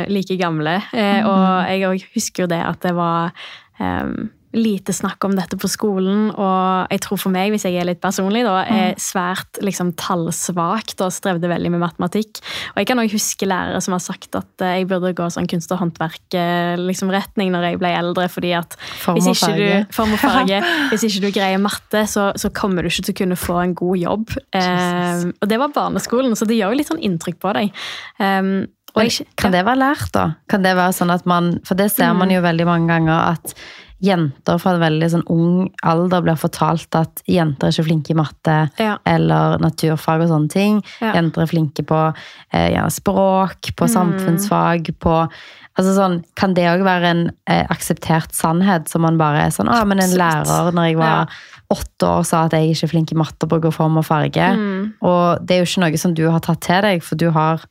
[0.10, 0.80] like gamle.
[0.94, 3.32] Eh, Og jeg òg husker jo det at det var
[3.80, 6.28] ehm, lite snakk om dette på skolen.
[6.32, 11.02] Og jeg tror for meg, hvis jeg er litt personlig, da, er svært liksom, tallsvakt
[11.02, 12.42] og strevde veldig med matematikk.
[12.74, 15.50] Og jeg kan også huske lærere som har sagt at eh, jeg burde gå sånn
[15.50, 17.12] kunst- og håndverk-retning liksom,
[17.54, 18.28] når jeg ble eldre.
[18.30, 18.78] fordi at
[19.10, 20.62] hvis ikke, du, form og farge,
[20.94, 23.76] hvis ikke du greier matte, så, så kommer du ikke til å kunne få en
[23.78, 24.38] god jobb.
[24.54, 27.74] Um, og det var barneskolen, så det gjør jo litt sånn inntrykk på deg.
[28.20, 28.54] Um,
[28.94, 30.28] Men jeg, kan det være lært, da?
[30.52, 32.36] Kan det være sånn at man, For det ser man Mm.
[32.36, 33.56] jo veldig mange ganger at
[34.02, 38.18] jenter fra en veldig sånn ung alder blir fortalt at jenter er ikke flinke i
[38.20, 38.98] matte Ja.
[39.06, 40.84] eller naturfag og sånne ting.
[41.02, 41.14] Ja.
[41.14, 42.14] Jenter er flinke på
[42.54, 43.94] eh, språk, på Mm.
[43.94, 45.30] samfunnsfag, på
[45.78, 49.70] altså sånn, Kan det òg være en eh, akseptert sannhet som man bare er sånn
[49.70, 51.28] Å, men en lærer når jeg var
[51.72, 54.36] åtte år sa at jeg ikke er flink i matte bruker form og farge.
[54.58, 54.94] Mm.
[55.02, 57.62] Og det er jo ikke noe som du har tatt til deg, for du har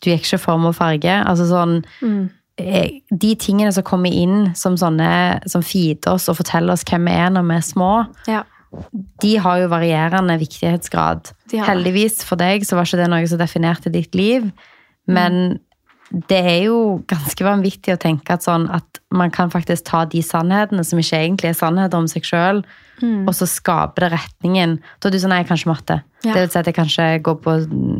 [0.00, 1.10] du gikk ikke form og farge.
[1.26, 2.30] Altså sånn, Mm.
[2.58, 5.10] Eh, de tingene som kommer inn som sånne
[5.48, 7.92] som feeder oss og forteller oss hvem vi er når vi er små,
[8.28, 8.42] Ja.
[9.22, 11.30] de har jo varierende viktighetsgrad.
[11.52, 14.50] Heldigvis for deg så var ikke det noe som definerte ditt liv,
[15.08, 15.58] men
[16.28, 20.22] det er jo ganske vanvittig å tenke at, sånn at man kan faktisk ta de
[20.24, 22.62] sannhetene som ikke egentlig er sannheter om seg sjøl,
[23.02, 23.28] Mm.
[23.28, 24.78] og så skaper det retningen.
[25.00, 26.02] Da er du sånn Nei, jeg kan ikke matte.
[26.24, 26.32] Ja.
[26.34, 27.52] Det vil si at jeg kanskje går på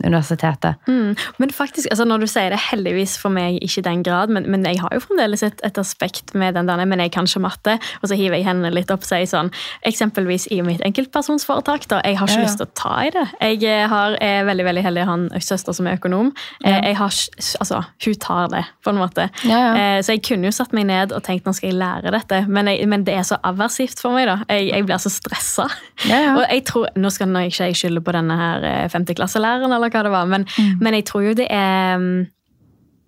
[0.03, 0.75] universitetet.
[0.89, 1.13] Mm.
[1.39, 4.49] Men faktisk, altså når du sier det, heldigvis for meg ikke i den grad, men,
[4.51, 7.43] men jeg har jo fremdeles et, et aspekt med den der, men jeg kan ikke
[7.45, 9.53] matte, og så hiver jeg hendene litt opp og sier sånn,
[9.87, 12.49] eksempelvis i mitt enkeltpersonsforetak da, jeg har ikke Ja, ja.
[12.49, 13.25] lyst til å ta i det.
[13.39, 16.33] Jeg eh, har, er veldig, veldig heldig å ha en søster som er økonom.
[16.65, 17.15] Eh, Jeg har,
[17.63, 19.29] altså, hun tar det, på en måte.
[19.47, 22.43] Eh, Så jeg kunne jo satt meg ned og tenkt, nå skal jeg lære dette,
[22.49, 24.39] men, jeg, men det er så aversivt for meg da.
[24.49, 25.77] Jeg, jeg blir så stresset.
[26.09, 26.33] Ja, ja.
[26.39, 29.93] Og jeg tror, nå skal jeg ikke jeg skylde på denne her eh, femteklasselæreren, eller
[29.95, 30.77] hva det var, men, Mm.
[30.81, 32.27] men jeg tror jo det er mm,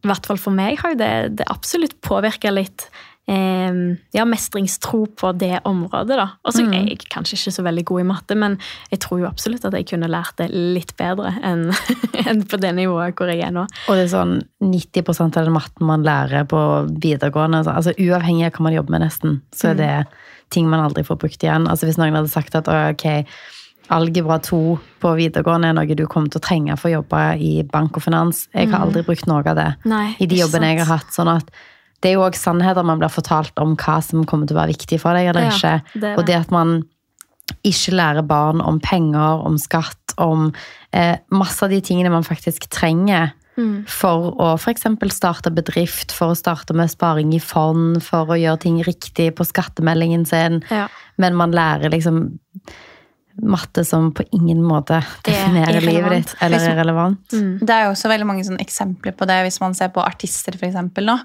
[0.04, 2.86] I hvert fall for meg har jo det, det absolutt påvirka litt
[3.28, 3.74] eh,
[4.16, 6.24] ja, mestringstro på det området, da.
[6.44, 6.72] Og så Mm.
[6.74, 8.56] er jeg kanskje ikke så veldig god i matte, men
[8.90, 11.68] jeg tror jo absolutt at jeg kunne lært det litt bedre enn
[12.26, 13.66] enn på det nivået hvor jeg er nå.
[13.88, 16.62] Og det er sånn 90% av den matten man lærer på
[17.00, 20.06] videregående, altså- altså uavhengig av hva man jobber med nesten, så er det
[20.50, 21.66] ting man aldri får brukt igjen.
[21.70, 23.06] Altså hvis noen hadde sagt at ok,
[23.90, 24.60] algebra 2
[25.02, 28.04] på videregående er noe du kommer til å trenge for å jobbe i bank og
[28.04, 31.10] finans, jeg har aldri brukt noe av det Nei, i de jobbene jeg har hatt.
[31.14, 31.50] sånn at
[32.00, 34.72] det er jo også sannheter man blir fortalt om hva som kommer til å være
[34.76, 36.00] viktig for deg eller Ja, ikke.
[36.00, 36.78] det Og det at man
[37.66, 40.52] ikke lærer barn om penger, om skatt, om
[40.94, 43.82] eh, masse av de tingene man faktisk trenger Mm.
[43.90, 44.86] for å f.eks.
[45.12, 49.44] starte bedrift, for å starte med sparing i fond, for å gjøre ting riktig på
[49.44, 50.62] skattemeldingen sin.
[50.70, 50.86] Ja.
[51.20, 52.28] Men man lærer liksom
[53.42, 57.32] matte som på ingen måte Er definerer livet ditt, eller er relevant.
[57.32, 57.52] Mm.
[57.62, 60.56] Det er jo også veldig mange sånne eksempler på det hvis man ser på artister
[60.58, 61.16] for eksempel, nå,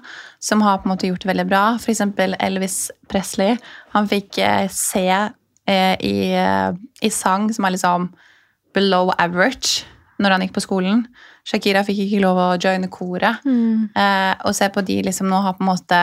[0.42, 1.64] som har på en måte gjort det veldig bra.
[1.82, 3.58] For eksempel Elvis Presley.
[3.96, 6.70] Han fikk eh, se eh, i, eh,
[7.02, 8.10] i sang som er liksom
[8.76, 9.84] below average
[10.22, 11.06] når han gikk på skolen.
[11.46, 13.44] Shakira fikk ikke lov å joine koret.
[13.46, 13.88] Mm.
[13.94, 16.02] Eh, og se på de liksom nå har på en måte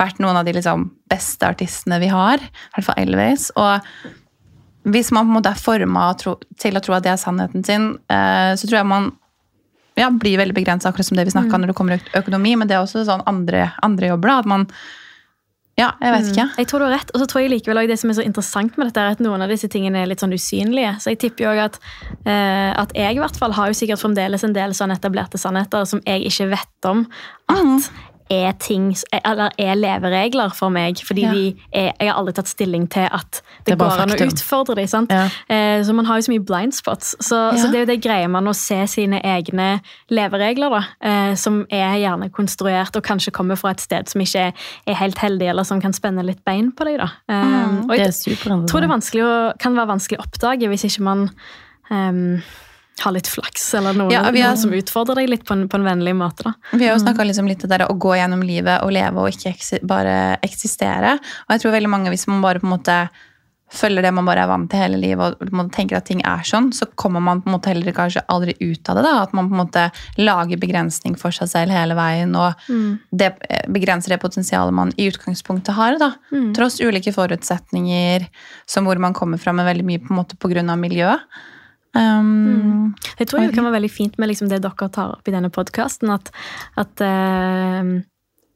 [0.00, 2.40] vært noen av de liksom beste artistene vi har.
[2.40, 3.50] I hvert fall Elvis.
[3.58, 7.66] Og hvis man på en måte er forma til å tro at det er sannheten
[7.66, 9.10] sin, eh, så tror jeg man
[9.98, 12.54] ja, blir veldig begrensa, akkurat som det vi snakka når det kommer til økonomi.
[12.56, 14.30] Men det er også sånn andre, andre jobber.
[14.30, 14.68] da, at man
[15.80, 16.46] Ja, jeg vet ikke.
[16.60, 18.26] Jeg tror du har rett, og så tror jeg likevel også det som er så
[18.26, 20.92] interessant med dette, er at noen av disse tingene er litt sånn usynlige.
[21.00, 21.80] Så jeg tipper jo at,
[22.28, 25.88] eh, at jeg i hvert fall har jo sikkert fremdeles en del sånn etablerte sannheter
[25.88, 27.06] som jeg ikke vet om
[27.50, 27.90] at
[28.30, 30.96] er ting, eller er leveregler for meg.
[31.04, 31.32] Fordi Ja.
[31.32, 34.74] de er, jeg har aldri tatt stilling til at Det det, går an å utfordre
[34.76, 35.06] dem.
[35.10, 35.24] Ja.
[35.48, 37.16] Eh, så man har jo så mye blind spots.
[37.20, 37.58] Så, Ja.
[37.58, 40.82] så det er jo det greier man å se sine egne leveregler, da.
[41.02, 44.52] Eh, som er gjerne konstruert og kanskje kommer fra et sted som ikke
[44.86, 46.98] er, helt heldig, eller som kan spenne litt bein på deg.
[46.98, 47.10] da.
[47.28, 47.82] Eh, Mm.
[47.82, 51.30] og Det jeg tror det er å, kan være vanskelig å oppdage hvis ikke man
[51.90, 52.42] ehm,
[53.00, 55.68] har litt flaks, eller noen, Ja, vi har- noen som utfordrer deg litt på en,
[55.68, 56.42] på en vennlig måte.
[56.44, 56.52] da.
[56.72, 59.30] Vi har jo snakka liksom litt det der å gå gjennom livet og leve og
[59.30, 61.14] ikke eksi bare eksistere.
[61.48, 63.08] Og jeg tror veldig mange, hvis man bare på en måte
[63.70, 66.72] følger det man bare er vant til hele livet, og tenker at ting er sånn,
[66.74, 69.04] så kommer man på en måte heller kanskje aldri ut av det.
[69.04, 72.54] da, At man på en måte lager begrensning for seg selv hele veien, og
[73.16, 75.98] det eh, begrenser det potensialet man i utgangspunktet har.
[75.98, 76.14] da,
[76.52, 78.26] Tross ulike forutsetninger,
[78.66, 80.36] som hvor man kommer fra men veldig mye på en måte
[80.70, 81.20] av miljøet.
[81.96, 85.34] Um, Jeg tror det kan være veldig fint med liksom det dere tar opp i
[85.34, 86.30] denne podkasten, at,
[86.78, 87.90] at eh,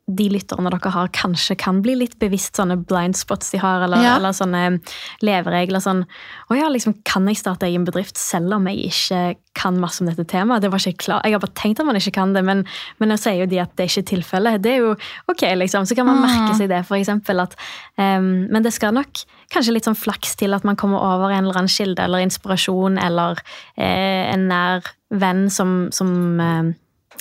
[0.07, 4.03] de lytterne dere har, kanskje kan bli litt bevisst sånne blind spots de har, eller,
[4.05, 4.17] Ja.
[4.19, 4.81] eller sånne
[5.25, 5.81] leveregler.
[5.81, 6.05] Sånn
[6.51, 10.09] Å ja, liksom, kan jeg starte egen bedrift selv om jeg ikke kan masse om
[10.11, 10.61] dette temaet?
[10.61, 11.23] Det var ikke klar.
[11.25, 12.67] Jeg har bare tenkt at man ikke kan det, men,
[13.01, 14.63] men nå sier jo de at det er ikke tilfelle tilfellet.
[14.63, 14.93] Det er jo
[15.31, 15.87] ok, liksom.
[15.87, 17.41] Så kan man merke seg det, for eksempel.
[17.45, 17.57] At,
[17.99, 21.45] ehm, men det skal nok kanskje litt sånn flaks til at man kommer over en
[21.45, 23.39] eller annen kilde eller inspirasjon eller
[23.77, 24.83] eh, en nær
[25.15, 26.73] venn som, som eh,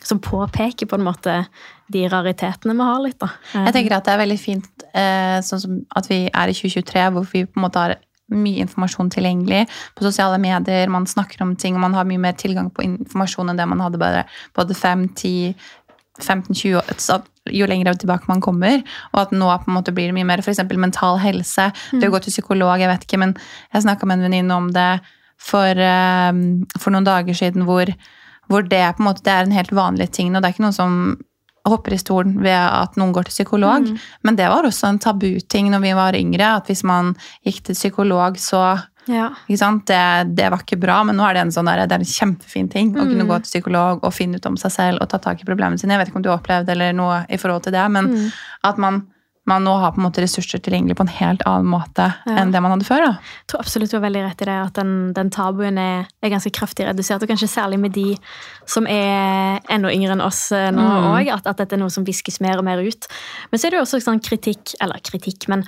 [0.04, 1.34] som påpeker på en måte
[1.92, 3.20] de raritetene vi har litt.
[3.22, 3.30] da.
[3.54, 7.06] Jeg tenker at det er veldig fint eh, sånn som at vi er i 2023,
[7.16, 7.96] hvor vi på en måte har
[8.34, 9.66] mye informasjon tilgjengelig
[9.98, 10.90] på sosiale medier.
[10.92, 13.84] Man snakker om ting, og man har mye mer tilgang på informasjon enn det man
[13.84, 14.24] hadde bare
[14.56, 15.54] både 5, 10,
[16.22, 18.82] 15, 20 år, jo lenger tilbake man kommer.
[19.12, 20.64] Og at nå på en måte blir det mye mer f.eks.
[20.78, 21.70] mental helse.
[21.92, 23.36] Det å gå til psykolog, jeg vet ikke, men
[23.74, 24.90] jeg snakka med en venninne om det
[25.42, 26.32] for, eh,
[26.80, 27.92] for noen dager siden hvor,
[28.48, 30.32] hvor det, måte, det er en helt vanlig ting.
[30.32, 30.98] Og det er ikke noen som
[31.66, 33.86] hopper i stolen ved at noen går til psykolog.
[34.24, 37.14] Men det var også en tabuting når vi var yngre, at hvis man
[37.46, 39.32] gikk til psykolog, så Ja.
[39.48, 42.06] Det, det var ikke bra, men nå er det en sånn der, det er en
[42.06, 45.18] kjempefin ting å kunne gå til psykolog og finne ut om seg selv og ta
[45.20, 45.92] tak i problemene sine.
[45.92, 48.32] Jeg vet ikke om du har opplevd eller noe i forhold til det, men
[48.64, 49.02] at man,
[49.50, 52.36] man nå har på en måte ressurser tilgjengelig på en helt annen måte Ja.
[52.40, 53.02] enn det man hadde før.
[53.04, 53.12] da.
[53.42, 56.30] Jeg tror absolutt du har veldig rett i det, at den, den tabuen er, er
[56.32, 57.22] ganske kraftig redusert.
[57.24, 58.16] Og kanskje særlig med de
[58.66, 62.08] som er enda yngre enn oss eh, nå òg, at, at dette er noe som
[62.08, 63.10] viskes mer og mer ut.
[63.52, 65.66] Men så er det jo også sånn kritikk, eller kritikk, men,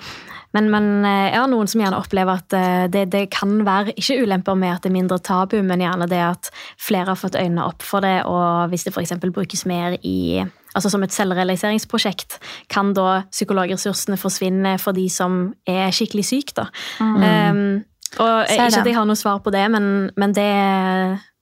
[0.55, 4.21] men, men jeg har noen som gjerne opplever at eh, det, det kan være ikke
[4.23, 7.67] ulemper med at det er mindre tabu, men gjerne det at flere har fått øynene
[7.67, 9.17] opp for det, og hvis det f.eks.
[9.19, 12.37] brukes mer i Altså Som et selvrealiseringsprosjekt
[12.71, 16.55] kan da psykologressursene forsvinne for de som er skikkelig syke.
[16.57, 16.69] da.
[16.99, 17.83] Um,
[18.21, 20.49] og Ikke at jeg har noe svar på det, men, men det,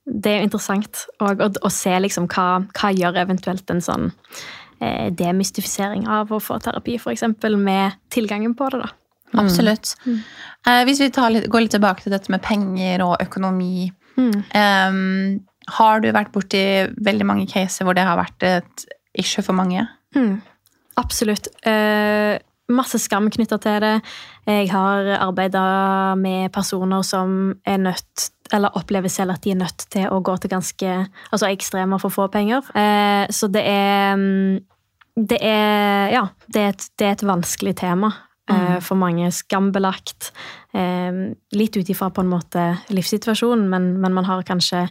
[0.06, 4.10] det er interessant og, å, å se liksom hva, hva gjør eventuelt en sånn
[4.82, 7.28] eh, demystifisering av å få terapi, f.eks.
[7.58, 8.84] med tilgangen på det.
[8.86, 8.92] da.
[9.44, 9.96] Absolutt.
[10.06, 13.92] Eh, hvis vi tar litt, går litt tilbake til dette med penger og økonomi.
[14.54, 15.40] em,
[15.78, 16.64] har du vært borti
[17.02, 18.84] veldig mange caser hvor det har vært et
[19.18, 19.86] issue for mange?
[20.16, 20.42] Mm,
[21.02, 21.48] absolutt.
[21.66, 22.38] Eh,
[22.74, 23.96] masse skam knytta til det.
[24.48, 25.64] Jeg har arbeida
[26.20, 30.36] med personer som er nødt eller opplever selv at de er nødt til å gå
[30.38, 30.92] til ganske
[31.34, 32.68] altså ekstremer for å få penger.
[32.78, 34.62] Eh, så det er mm,
[35.16, 38.14] Det er Ja, det er et, det er et vanskelig tema.
[38.50, 38.82] mm.
[38.82, 40.32] For mange skambelagt.
[40.74, 44.90] Eh, litt ut ifra på en måte livssituasjonen, men, men man har kanskje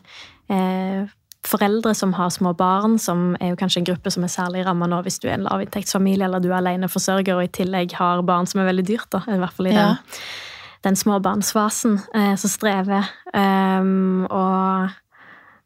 [0.49, 1.03] eh,
[1.47, 4.87] foreldre som har små barn, som er jo kanskje en gruppe som er særlig ramma
[4.87, 8.47] nå hvis du er en lavinntektsfamilie eller du er aleneforsørger og i tillegg har barn
[8.47, 9.09] som er veldig dyrt.
[9.11, 9.87] da, i hvert fall i Ja.
[9.89, 9.99] den,
[10.87, 13.11] den småbarnsfasen eh, som strever.
[13.35, 14.91] Um, og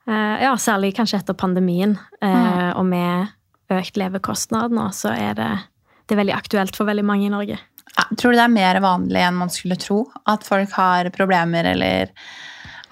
[0.09, 3.29] eh, ja, særlig kanskje etter pandemien eh, og med
[3.73, 5.51] økt levekostnad nå, så er det,
[6.07, 7.59] det er veldig aktuelt for veldig mange i Norge.
[7.97, 10.07] Ja, tror du det er mer vanlig enn man skulle tro?
[10.29, 12.13] At folk har problemer eller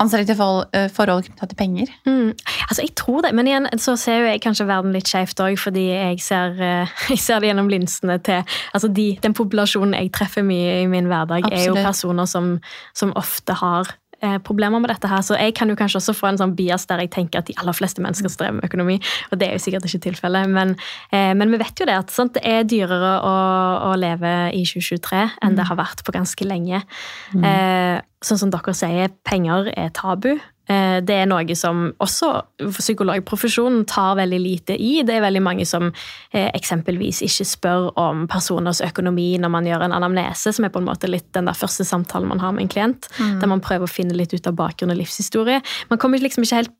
[0.02, 1.90] anstrekte forhold, eh, forhold knytta til penger?
[2.06, 2.32] Mm.
[2.68, 5.58] Altså, jeg tror det, men igjen så ser jo jeg kanskje verden litt skjevt òg,
[5.60, 8.42] fordi jeg ser, eh, jeg ser det gjennom linsene til
[8.74, 12.58] altså de, Den populasjonen jeg treffer mye i min hverdag, er jo personer som,
[12.96, 16.30] som ofte har eh, problemer med dette her, så jeg kan jo kanskje også få
[16.30, 18.98] en sånn bias der jeg tenker at de aller fleste mennesker strever med økonomi,
[19.30, 20.74] og det er jo sikkert ikke tilfellet, men,
[21.12, 23.36] eh, men vi vet jo det at sant, det er dyrere å,
[23.90, 26.82] å leve i 2023 enn det har vært på ganske lenge.
[27.34, 30.34] Eh, sånn som dere sier, penger er tabu.
[30.68, 35.02] Eh, Det er noe som også psykologprofesjonen tar veldig lite i.
[35.04, 35.90] Det er veldig mange som
[36.32, 40.80] eh, eksempelvis ikke spør om personers økonomi når man gjør en anamnese, som er på
[40.82, 43.88] en måte litt den der første samtalen man har med en klient, der man prøver
[43.88, 45.60] å finne litt ut av bakgrunn og livshistorie.
[45.90, 46.72] Man kommer liksom ikke helt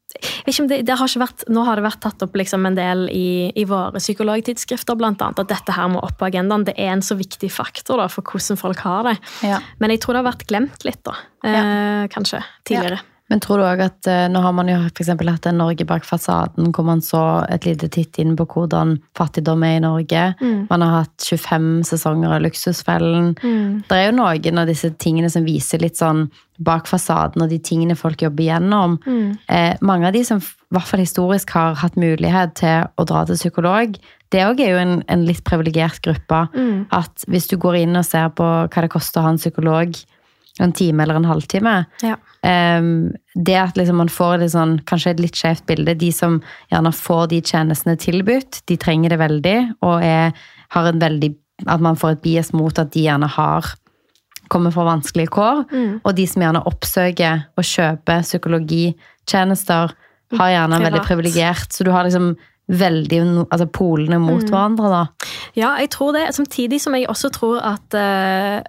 [0.47, 3.09] ikke det, det har ikke vært, Nå har det vært tatt opp liksom en del
[3.11, 6.67] i, i våre psykologtidsskrifter, blant annet, at dette her må opp på agendaen.
[6.69, 9.17] Det er en så viktig faktor da, for hvordan folk har det.
[9.43, 9.59] Ja.
[9.83, 11.17] Men jeg tror det har vært glemt litt, da.
[11.45, 12.45] Eh, kanskje.
[12.65, 13.01] Tidligere.
[13.33, 16.05] Men tror du òg at eh, nå har man jo eksempel hatt en Norge bak
[16.05, 20.25] fasaden, hvor man så et lite titt inn på hvordan fattigdom er i Norge.
[20.69, 23.33] Man har hatt 25 sesonger av Luksusfellen.
[23.89, 26.27] Det er jo noen av disse tingene som viser litt sånn
[26.63, 28.99] bak fasaden, og de tingene folk jobber gjennom.
[29.49, 33.25] Eh, mange av de som i hvert fall historisk har hatt mulighet til å dra
[33.27, 33.97] til psykolog,
[34.35, 36.45] det òg er jo en, en litt privilegert gruppe.
[36.93, 39.95] At hvis du går inn og ser på hva det koster å ha en psykolog
[40.61, 42.17] en time eller en halvtime, Ja.
[42.45, 46.43] Um, det at liksom man får det sånn, kanskje et litt skjevt bilde De som
[46.71, 50.33] gjerne får de tjenestene tilbudt, de trenger det veldig, og er,
[50.77, 51.35] har en veldig
[51.67, 53.65] At man får et bias mot at de gjerne har
[54.51, 55.65] kommer fra vanskelige kår.
[56.05, 59.95] Og de som gjerne oppsøker og kjøper psykologitjenester,
[60.35, 62.35] har gjerne en veldig privilegert Så du har liksom
[62.69, 64.51] veldig altså polene mot Mm.
[64.51, 65.07] hverandre, da.
[65.55, 66.35] Ja, jeg tror det.
[66.35, 68.63] Samtidig som jeg også tror at eh,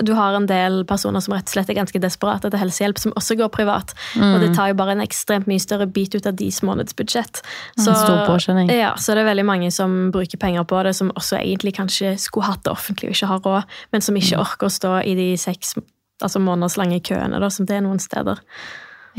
[0.00, 3.12] du har en del personer som rett og slett er ganske desperate etter helsehjelp, som
[3.18, 3.92] også går privat.
[4.16, 7.42] Og det tar jo bare en ekstremt mye større bit ut av deres månedsbudsjett.
[7.76, 8.72] Så, stor påkjenning.
[8.72, 12.14] ja, så det er veldig mange som bruker penger på det, som også egentlig kanskje
[12.22, 15.16] skulle hatt det offentlig og ikke har råd, men som ikke orker å stå i
[15.18, 15.76] de seks
[16.22, 18.40] altså månederslange køene, da, som det er noen steder.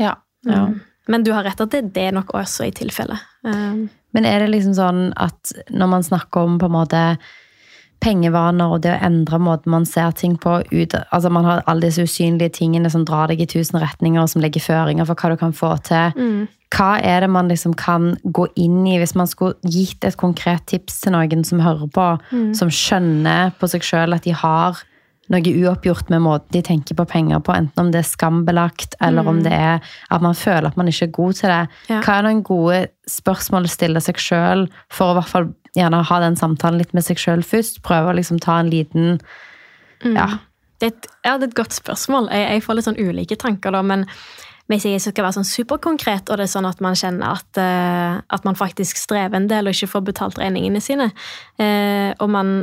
[0.00, 0.16] Ja.
[0.48, 0.66] Ja.
[0.66, 0.80] Mm.
[1.06, 3.18] Men du har rett at det, det er nok også i tilfelle.
[3.44, 7.02] Um, Men er det liksom sånn at når man snakker om på en måte
[8.02, 11.88] pengevaner og det å endre måten man ser ting på ut, altså Man har alle
[11.88, 15.32] disse usynlige tingene som drar deg i tusen retninger, og som legger føringer for hva
[15.32, 16.12] du kan få til.
[16.16, 16.44] mm.
[16.74, 20.64] Hva er det man liksom kan gå inn i hvis man skulle gitt et konkret
[20.66, 22.06] tips til noen som hører på,
[22.58, 24.80] som skjønner på seg sjøl at de har
[25.32, 29.28] noe uoppgjort med måten de tenker på penger på, enten om det er skambelagt, eller
[29.28, 29.80] om det er
[30.12, 31.60] at man føler at man ikke er god til det.
[31.88, 32.00] Ja.
[32.04, 36.02] Hva er noen gode spørsmål å stille seg sjøl, for å i hvert fall gjerne
[36.10, 37.82] ha den samtalen litt med seg sjøl først?
[37.86, 39.20] Prøve å liksom ta en liten
[40.04, 40.34] Ja.
[40.82, 42.26] Det er, et, ja, det er et godt spørsmål.
[42.34, 44.02] Jeg, jeg får litt sånn ulike tanker, da, men
[44.68, 48.20] hvis jeg skal være sånn superkonkret, og det er sånn at man kjenner at, uh,
[48.32, 51.10] at man faktisk strever en del og ikke får betalt regningene sine,
[51.60, 52.54] uh, og man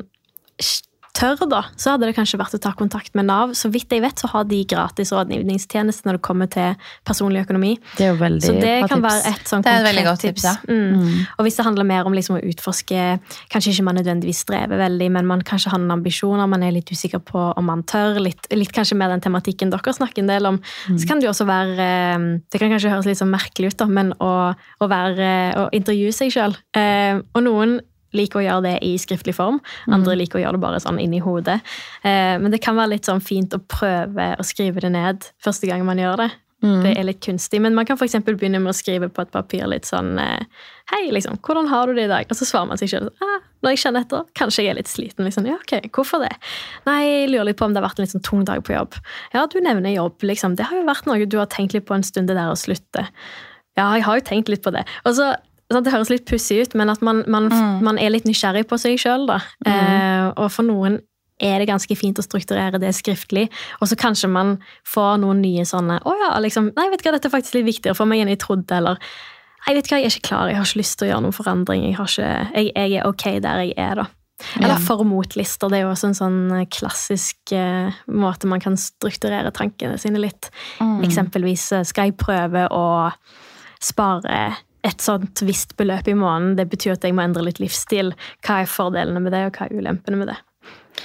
[1.17, 3.54] tør, da, så hadde det kanskje vært å ta kontakt med Nav.
[3.58, 7.74] Så vidt jeg vet, så har de gratis rådgivningstjeneste når det kommer til personlig økonomi.
[7.97, 9.06] Det er jo veldig Så det kan tips.
[9.08, 10.56] være et sånn konkret veldig tips, ja.
[10.69, 11.28] Mm.
[11.38, 13.02] Og hvis det handler mer om liksom å utforske
[13.52, 16.89] Kanskje ikke man nødvendigvis strever veldig, men man kanskje har noen ambisjoner, man er litt
[16.91, 18.19] usikker på om man tør.
[18.24, 20.60] Litt, litt kanskje mer den tematikken dere snakker en del om.
[20.88, 23.80] Så kan det jo også være eh, Det kan kanskje høres litt sånn merkelig ut,
[23.82, 26.56] da, men å, å, være, å intervjue seg sjøl.
[27.36, 27.80] Og noen
[28.17, 29.60] liker å gjøre det i skriftlig form.
[29.88, 31.60] Andre liker å gjøre det bare sånn inni hodet.
[32.04, 35.67] Eh, Men det kan være litt sånn fint å prøve å skrive det ned første
[35.67, 36.32] gang man gjør det.
[36.62, 39.63] Det er litt kunstig, men man kan eksempel begynne med å skrive på et papir
[39.65, 40.43] litt sånn eh,
[40.91, 42.28] Hei, liksom, hvordan har du det i dag?
[42.30, 43.08] Og så svarer man seg sjøl.
[43.24, 44.26] ah, når jeg kjenner etter.
[44.38, 45.26] Kanskje jeg er litt sliten.
[45.26, 46.30] liksom, ja, ok, Hvorfor det?
[46.86, 48.76] Nei, jeg lurer litt på om det har vært en litt sånn tung dag på
[48.76, 48.93] jobb.
[49.34, 50.54] Ja, du nevner jobb, liksom.
[50.60, 52.60] Det har jo vært noe du har tenkt litt på en stund, det der å
[52.60, 53.08] slutte.
[53.80, 54.84] Ja, jeg har jo tenkt litt på det.
[55.08, 55.32] Og så,
[55.71, 57.47] Det høres litt pussig ut, men at man, man,
[57.86, 59.29] man er litt nysgjerrig på seg sjøl.
[59.65, 60.99] Eh, og for noen
[61.41, 63.47] er det ganske fint å strukturere det skriftlig.
[63.81, 67.15] Og så kanskje man får noen nye sånne Å ja, liksom Nei, vet du hva,
[67.15, 68.77] dette er faktisk litt viktigere for meg enn jeg trodde.
[68.77, 68.99] Eller
[69.65, 71.23] Nei, vet du hva, jeg er ikke klar, jeg har ikke lyst til å gjøre
[71.25, 71.84] noen forandring.
[71.88, 74.05] Jeg, har ikke, jeg, jeg er ok der jeg er, da.
[74.57, 74.77] Eller Ja.
[74.81, 75.69] for- mot-lister.
[75.69, 80.49] Det er jo også en sånn klassisk uh, måte man kan strukturere tankene sine litt.
[80.81, 82.86] Eksempelvis eh, skal jeg prøve å
[83.81, 84.55] spare
[84.88, 86.56] et sånt visst beløp i måneden.
[86.58, 88.13] Det betyr at jeg må endre litt livsstil.
[88.46, 90.38] Hva er fordelene med det, og hva er ulempene med det?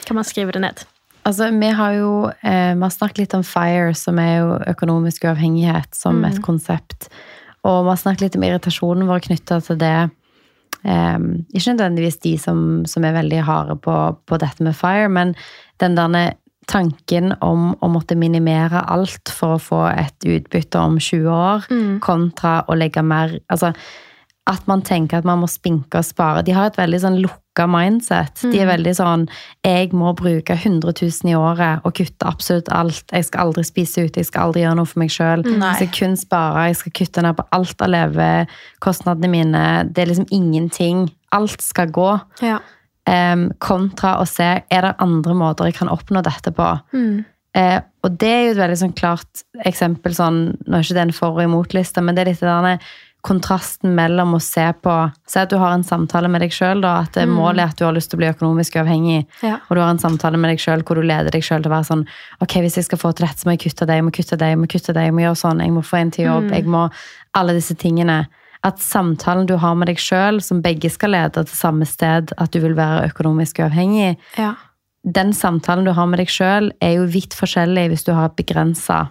[0.06, 0.84] Kan man skrive det ned?
[1.26, 5.26] Altså, vi har jo eh, vi har snakket litt om FIRE, som er jo økonomisk
[5.26, 7.08] uavhengighet som et konsept.
[7.66, 9.96] Og vi har snakket litt om irritasjonen vår knytta til det.
[10.86, 11.18] Eh,
[11.50, 15.34] ikke nødvendigvis de som, som er veldig harde på, på dette med FIRE, men
[15.82, 16.28] den derne
[16.66, 21.70] tanken om å måtte minimere alt for å få et utbytte om 20 år,
[22.04, 23.72] kontra å legge mer Altså
[24.46, 26.44] at man tenker at man må spinke og spare.
[26.46, 28.44] De har et veldig sånn lukka mindset.
[28.52, 29.24] De er veldig sånn
[29.66, 33.02] Jeg må bruke 100 000 i året og kutte absolutt alt.
[33.10, 35.42] Jeg skal aldri spise ute, jeg skal aldri gjøre noe for meg sjøl.
[35.50, 39.66] Jeg skal kun spare, jeg skal kutte ned på alt av levekostnadene mine.
[39.90, 41.08] Det er liksom ingenting.
[41.34, 42.12] Alt skal gå.
[42.46, 42.60] Ja.
[43.06, 46.66] Em, kontra å se er det andre måter jeg kan oppnå dette på.
[47.54, 50.12] Eh, og det er jo et veldig sånn klart eksempel.
[50.12, 52.80] sånn, Nå er ikke det en for- og imot-liste, men det er litt denne
[53.26, 57.12] kontrasten mellom å se på Se at du har en samtale med deg sjøl, at
[57.12, 59.26] det målet er at du har lyst til å bli økonomisk uavhengig.
[59.42, 59.56] Ja.
[59.68, 61.76] Og du har en samtale med deg sjøl hvor du leder deg sjøl til å
[61.76, 62.06] være sånn
[62.40, 64.38] Ok, hvis jeg skal få til dette, så må jeg kutte det, jeg må kutte
[64.38, 66.50] det, jeg må kutte det, jeg må gjøre sånn, jeg må få en til jobb,
[66.50, 66.90] jeg må
[67.34, 68.26] Alle disse tingene.
[68.66, 72.50] At samtalen du har med deg sjøl, som begge skal lede til samme sted, at
[72.50, 74.54] du vil være økonomisk uavhengig, Ja.
[75.06, 79.06] den samtalen du har med deg sjøl, er jo vidt forskjellig hvis du har begrensa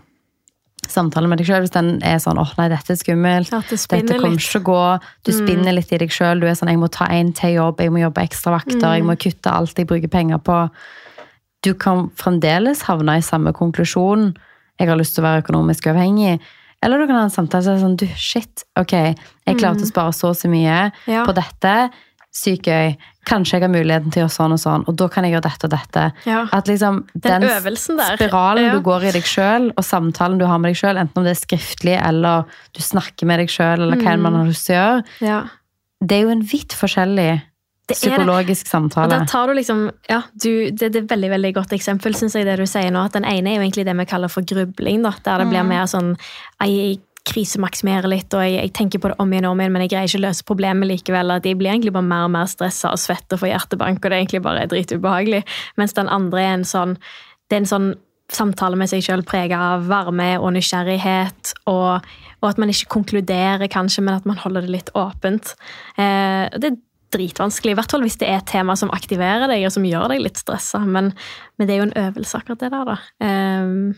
[0.91, 1.63] samtale med deg sjøl.
[1.65, 4.61] Hvis den er sånn 'åh, nei, dette er skummelt', At det dette kommer ikke til
[4.61, 5.01] å gå.
[5.23, 6.39] Du spinner litt i deg sjøl.
[6.39, 9.03] Du er sånn 'jeg må ta en til jobb, jeg må jobbe ekstra vakter', 'jeg
[9.03, 10.69] må kutte alt jeg bruker penger på'.
[11.63, 14.35] Du kan fremdeles havne i samme konklusjon.
[14.79, 16.39] 'Jeg har lyst til å være økonomisk uavhengig'.
[16.85, 19.89] Eller du kan ha en samtale som er sånn 'du, shit, ok, jeg klarte å
[19.89, 21.25] spare så og så mye Ja.
[21.25, 21.89] på dette'.
[22.35, 22.97] Sykt gøy.
[23.25, 25.45] Kanskje jeg har muligheten til å gjøre sånn og sånn, og da kan jeg gjøre
[25.47, 26.13] dette og dette.
[26.27, 26.41] Ja.
[26.51, 28.71] At liksom Den den spiralen Ja.
[28.73, 31.31] du går i deg sjøl, og samtalen du har med deg sjøl, enten om det
[31.31, 32.43] er skriftlig eller
[32.73, 35.43] du snakker med deg sjøl, eller hva enn man har lyst til å gjøre, Ja.
[36.05, 37.41] det er jo en vidt forskjellig
[37.93, 39.09] Psykologisk Og samtale.
[39.13, 42.37] da tar du liksom, ja, du, det, det er et veldig veldig godt eksempel, synes
[42.37, 43.03] jeg, det du sier nå.
[43.05, 45.03] At den ene er jo egentlig det vi kaller for grubling.
[45.05, 46.15] da, Der det blir mer sånn
[46.63, 49.81] Jeg krisemaksimere litt, og jeg, jeg, tenker på det om igjen og om igjen, men
[49.85, 51.33] jeg greier ikke å løse problemet likevel.
[51.33, 54.09] At jeg blir egentlig bare mer og mer stressa og svett og får hjertebank, og
[54.09, 55.41] det er egentlig bare dritubehagelig.
[55.81, 56.97] Mens den andre er en sånn
[57.49, 57.89] det er en sånn
[58.33, 61.53] samtale med seg sjøl prega av varme og nysgjerrighet.
[61.69, 62.05] Og,
[62.39, 65.53] og, at man ikke konkluderer, kanskje, men at man holder det litt åpent.
[65.97, 66.79] Eh, det er
[67.15, 70.11] dritvanskelig, i hvert fall hvis det er et tema som aktiverer deg og som gjør
[70.13, 70.83] deg litt stressa.
[70.85, 71.13] Men,
[71.57, 72.97] men, det er jo en øvelse, akkurat det der, da.
[73.23, 73.95] Um,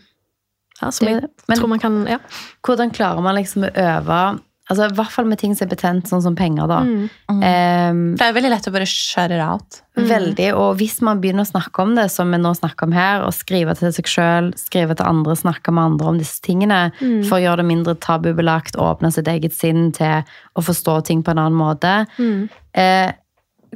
[0.78, 2.20] ja, som jeg men, tror man kan ja.
[2.62, 4.20] Hvordan klarer man liksom å øve
[4.68, 6.66] Altså, I hvert fall med ting som er betent, sånn som penger.
[6.68, 6.82] da.
[6.84, 7.06] Mm.
[7.32, 9.78] Um, det er veldig lett å bare shut it out.
[9.96, 10.04] Mm.
[10.10, 13.24] Veldig, og hvis man begynner å snakke om det, som vi nå snakker om her,
[13.24, 17.22] og skrive til seg sjøl, skrive til andre, snakke med andre om disse tingene, mm.
[17.30, 20.20] for å gjøre det mindre tabubelagt, åpne sitt eget sinn til
[20.52, 22.44] å forstå ting på en annen måte, mm.
[22.78, 23.12] Eh,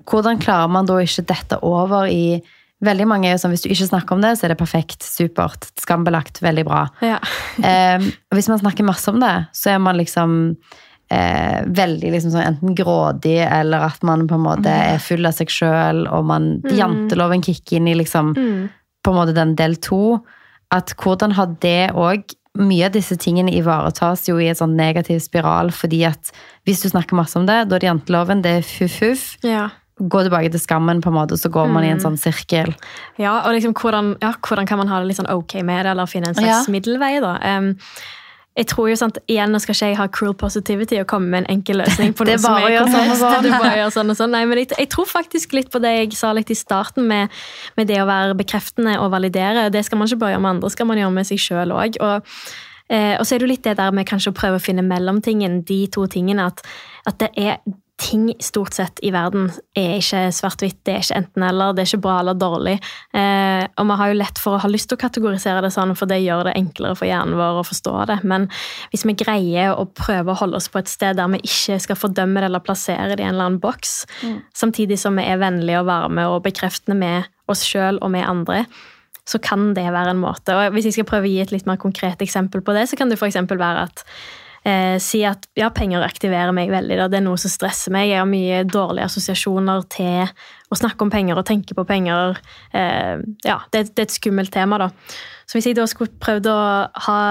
[0.09, 2.43] hvordan klarer man da ikke dette over i
[2.83, 5.05] Veldig mange er jo sånn, Hvis du ikke snakker om det, så er det perfekt,
[5.07, 6.81] supert, skambelagt, veldig bra.
[6.99, 7.21] Ja.
[7.69, 10.33] eh, hvis man snakker masse om det, så er man liksom
[11.13, 15.37] eh, veldig liksom sånn enten grådig, eller at man på en måte er full av
[15.37, 16.73] seg sjøl, og man mm.
[16.81, 18.61] janteloven kicker inn i liksom mm.
[19.07, 20.19] på en måte den del to.
[20.75, 25.23] At hvordan har det òg mye av disse tingene ivaretas jo i en sånn negativ
[25.25, 26.33] spiral, fordi at
[26.69, 29.31] hvis du snakker masse om det, da er det janteloven, det er fuff-fuff.
[29.47, 29.71] Ja
[30.03, 31.87] gå tilbake til skammen, på en måte, så går man mm.
[31.87, 32.05] i en mm.
[32.07, 32.73] sånn sirkel.
[33.21, 35.93] Ja, og liksom hvordan, ja, hvordan, kan man ha det litt sånn ok med det,
[35.93, 36.73] eller finne en slags ja.
[36.73, 37.13] middelvei?
[37.23, 37.37] da?
[37.45, 37.75] Um,
[38.53, 41.45] jeg tror jo sant, igjen, Nå skal ikke jeg ha cruel positivity og komme med
[41.45, 42.13] en enkel løsning.
[42.17, 43.45] på det noe som er sånn sånn.
[43.47, 44.35] det bare gjør sånn og sånn.
[44.37, 47.33] Nei, men jeg, jeg, tror faktisk litt på det jeg sa litt i starten, med,
[47.79, 49.71] med, det å være bekreftende og validere.
[49.73, 51.97] Det skal man ikke bare gjøre med andre, skal man gjøre med seg sjøl òg.
[52.05, 52.35] Og,
[52.93, 54.85] eh, og så er det jo litt det der med kanskje å prøve å finne
[54.85, 56.51] mellomtingen, de to tingene.
[56.53, 56.61] At,
[57.09, 57.63] at det er
[58.03, 59.47] ting stort sett i verden
[59.79, 62.75] er ikke svart-hvitt, det er ikke enten-eller, det er ikke bra eller dårlig.
[63.15, 65.95] Eh, og vi har jo lett for å ha lyst til å kategorisere det sånn,
[65.99, 68.19] for det gjør det enklere for hjernen vår å forstå det.
[68.29, 68.49] Men
[68.93, 72.01] hvis vi greier å prøve å holde oss på et sted der vi ikke skal
[72.01, 74.39] fordømme det eller plassere det i en eller annen boks, mm.
[74.65, 78.65] samtidig som vi er vennlige og varme og bekreftende med oss sjøl og med andre,
[79.29, 80.55] så kan det være en måte.
[80.55, 82.99] Og hvis jeg skal prøve å gi et litt mer konkret eksempel på det, så
[82.99, 83.39] kan det f.eks.
[83.47, 84.03] være at
[84.69, 86.99] eh, si at ja, penger aktiverer meg veldig.
[87.01, 87.09] Da.
[87.11, 88.11] Det er noe som stresser meg.
[88.11, 90.23] Jeg har mye dårlige assosiasjoner til
[90.73, 92.39] å snakke om penger og tenke på penger.
[92.75, 94.91] Eh, ja, det, det, er et skummelt tema, da.
[95.47, 96.61] Så hvis jeg da skulle prøvd å
[97.09, 97.23] ha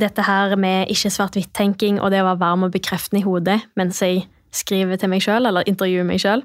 [0.00, 3.98] dette her med ikke svart-hvitt-tenking og det å være varm og bekreftende i hodet mens
[4.04, 4.22] jeg
[4.54, 6.44] skriver til meg sjøl eller intervjuer meg sjøl,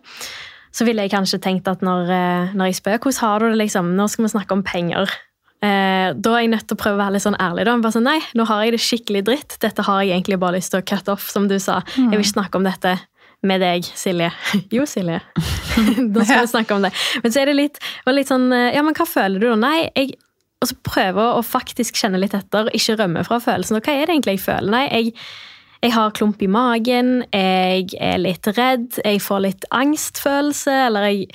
[0.75, 3.59] så ville jeg kanskje tenkt at når, eh, når jeg spør hvordan har du det,
[3.63, 5.13] liksom, nå skal vi snakke om penger.
[5.65, 7.65] Eh, da er jeg nødt til å prøve å være litt sånn ærlig.
[7.65, 7.75] da.
[7.81, 9.57] Bare sånn, Nei, nå har jeg det skikkelig dritt.
[9.63, 11.81] Dette har jeg egentlig bare lyst til å cut off, som du sa.
[11.95, 12.11] Mm.
[12.11, 12.97] Jeg vil ikke snakke om dette
[13.45, 14.31] med deg, Silje.
[14.75, 15.21] Jo, Silje.
[16.13, 16.93] da skal vi snakke om det.
[17.23, 19.57] Men så er det litt, litt sånn eh, Ja, men hva føler du da?
[19.65, 20.15] Nei, jeg
[20.63, 23.77] og så prøve å faktisk kjenne litt etter, ikke rømme fra følelsen.
[23.77, 24.71] Og hva er det egentlig jeg føler?
[24.71, 25.11] Nei, jeg,
[25.83, 31.27] jeg har klump i magen, jeg er litt redd, jeg får litt angstfølelse, eller jeg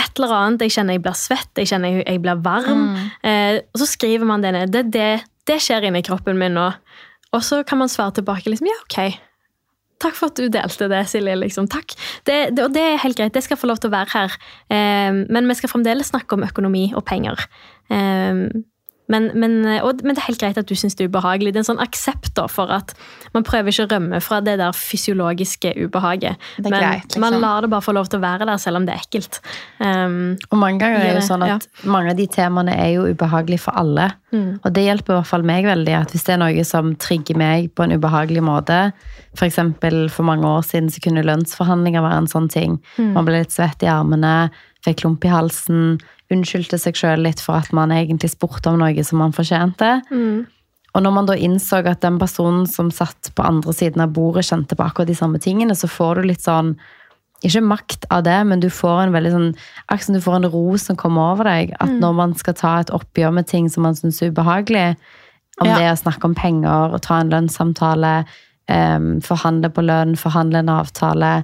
[0.00, 0.66] et eller annet.
[0.66, 2.86] Jeg kjenner jeg blir svett, jeg kjenner jeg blir varm.
[2.90, 3.08] Mm.
[3.30, 4.72] Eh, og så skriver man det ned.
[4.74, 5.08] Det, det,
[5.48, 6.70] det skjer inni kroppen min nå.
[7.36, 9.20] Og så kan man svare tilbake liksom, ja, ok.
[10.00, 11.36] Takk for at du delte det, Silje.
[11.42, 11.68] Liksom.
[11.70, 11.94] Takk.
[12.24, 14.36] Det, det, og det er helt greit, det skal få lov til å være her.
[14.72, 17.44] Eh, men vi skal fremdeles snakke om økonomi og penger.
[17.92, 18.46] Eh,
[19.10, 21.52] men, men, og, men, det er helt greit at du syns det er ubehagelig.
[21.54, 22.94] Det er en sånn aksept for at
[23.34, 26.38] man prøver ikke å rømme fra det der fysiologiske ubehaget.
[26.62, 27.24] men greit, liksom.
[27.24, 29.40] man lar det bare få lov til å være der, selv om det er ekkelt.
[29.78, 31.90] Um, og mange ganger er det jo sånn at ja.
[31.90, 34.10] mange av de temaene er jo ubehagelige for alle.
[34.30, 34.60] Mm.
[34.62, 35.96] Og det hjelper i hvert fall meg veldig.
[36.00, 38.78] at Hvis det er noe som trigger meg på en ubehagelig måte
[39.34, 42.78] For eksempel for mange år siden så kunne lønnsforhandlinger være en sånn ting.
[42.96, 43.12] Mm.
[43.18, 44.50] Man ble litt svett i armene,
[44.86, 45.98] fikk klump i halsen,
[46.30, 49.98] unnskyldte seg sjøl litt for at man egentlig spurte om noe som man fortjente.
[50.12, 50.46] Mm.
[50.94, 54.48] Og når man da innså at den personen som satt på andre siden av bordet,
[54.48, 56.76] kjente på akkurat de samme tingene, så får du litt sånn
[57.46, 59.48] Ikke makt av det, men du får en veldig sånn
[59.88, 61.74] Akkurat du får en ro som kommer over deg.
[61.78, 61.98] At mm.
[62.02, 64.94] når man skal ta et oppgjør med ting som man syns er ubehagelig,
[65.60, 65.76] om ja.
[65.76, 68.12] det er å snakke om penger å ta en lønnssamtale,
[68.70, 71.42] um, forhandle på lønn, forhandle en avtale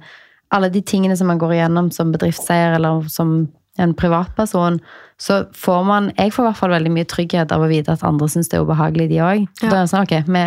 [0.55, 3.49] Alle de tingene som man går igjennom som bedriftseier eller som
[3.83, 4.79] en privatperson,
[5.17, 8.05] så får man Jeg får i hvert fall veldig mye trygghet av å vite at
[8.05, 9.47] andre syns det er ubehagelig, de òg.
[9.63, 9.71] Ja.
[9.71, 10.45] Da er det sånn, ok, vi,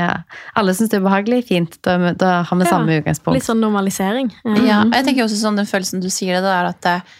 [0.61, 1.77] alle syns det er ubehagelig, fint.
[1.85, 2.71] Da, da har vi ja.
[2.75, 3.39] samme utgangspunkt.
[3.39, 4.29] Litt sånn normalisering.
[4.45, 4.59] Mm.
[4.67, 7.15] Ja, og jeg tenker også sånn den følelsen du sier det, det er at eh,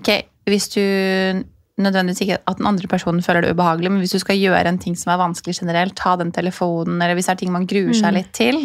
[0.00, 0.12] ok,
[0.52, 0.82] hvis du
[1.76, 4.80] nødvendigvis ikke at den andre personen føler det ubehagelig, men hvis du skal gjøre en
[4.80, 7.92] ting som er vanskelig generelt, ta den telefonen, eller hvis det er ting man gruer
[7.96, 8.16] seg mm.
[8.16, 8.62] litt til,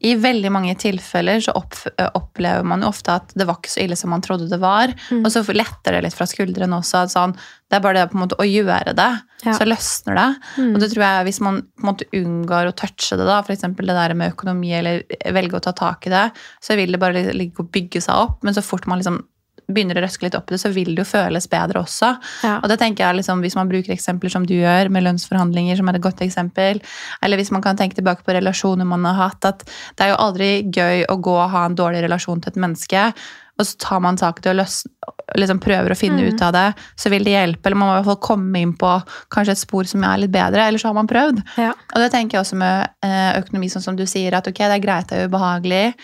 [0.00, 1.74] i veldig mange tilfeller så opp,
[2.14, 4.92] opplever man jo ofte at det var ikke så ille som man trodde det var.
[5.10, 5.24] Mm.
[5.24, 7.00] Og så letter det litt fra skuldrene også.
[7.02, 7.34] At sånn,
[7.66, 9.08] det er bare det på en måte å gjøre det,
[9.44, 9.52] Ja.
[9.54, 10.28] så løsner det.
[10.58, 10.70] Mm.
[10.74, 13.62] Og det tror jeg Hvis man på en måte unngår å touche det, da, f.eks.
[13.62, 15.02] det der med økonomi, eller
[15.34, 16.30] velge å ta tak i det,
[16.62, 18.42] så vil det bare ligge og bygge seg opp.
[18.42, 19.22] Men så fort man liksom
[19.68, 22.14] begynner å røske litt opp i det, så vil det jo føles bedre også.
[22.42, 22.54] Ja.
[22.62, 25.88] Og det tenker jeg liksom, Hvis man bruker eksempler som du gjør, med lønnsforhandlinger, som
[25.88, 26.80] er et godt eksempel,
[27.22, 29.66] eller hvis man kan tenke tilbake på relasjoner man har hatt, at
[29.96, 33.12] det er jo aldri gøy å gå og ha en dårlig relasjon til et menneske,
[33.58, 36.28] og så tar man tak i det og liksom prøver å finne Mm.
[36.34, 37.66] ut av det, så vil det hjelpe.
[37.66, 39.02] Eller man må i hvert fall komme inn på
[39.34, 41.42] kanskje et spor som er litt bedre, eller så har man prøvd.
[41.58, 41.72] Ja.
[41.94, 44.78] Og det tenker jeg også med eh, økonomi, sånn som du sier, at ok, det
[44.78, 45.94] er greit, det er ubehagelig.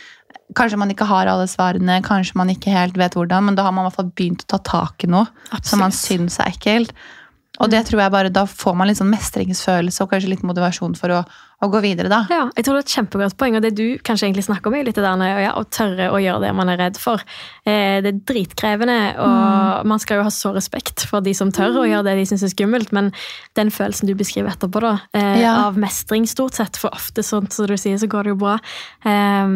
[0.53, 3.72] Kanskje man ikke har alle svarene, kanskje man ikke helt vet hvordan, men da har
[3.72, 5.24] man i hvert fall begynt å ta tak i noe
[5.64, 6.20] som man Absolutt.
[6.20, 6.92] syns er ekkelt.
[7.62, 10.97] Og det tror jeg bare, da får man litt sånn mestringsfølelse og kanskje litt motivasjon
[10.99, 11.20] for å,
[11.64, 12.22] å gå videre, da.
[12.30, 14.76] Ja, jeg tror det er et kjempegodt poeng, og det du kanskje egentlig snakker om,
[14.78, 17.22] er litt det der ja, å tørre å gjøre det man er redd for.
[17.64, 21.80] Eh, det er dritkrevende, og man skal jo ha så respekt for de som tør
[21.82, 23.10] å gjøre det de syns er skummelt, men
[23.58, 25.54] den følelsen du beskriver etterpå, da, eh, Ja.
[25.66, 28.58] av mestring stort sett, for ofte sånn som du sier, så går det jo bra,
[29.04, 29.46] eh,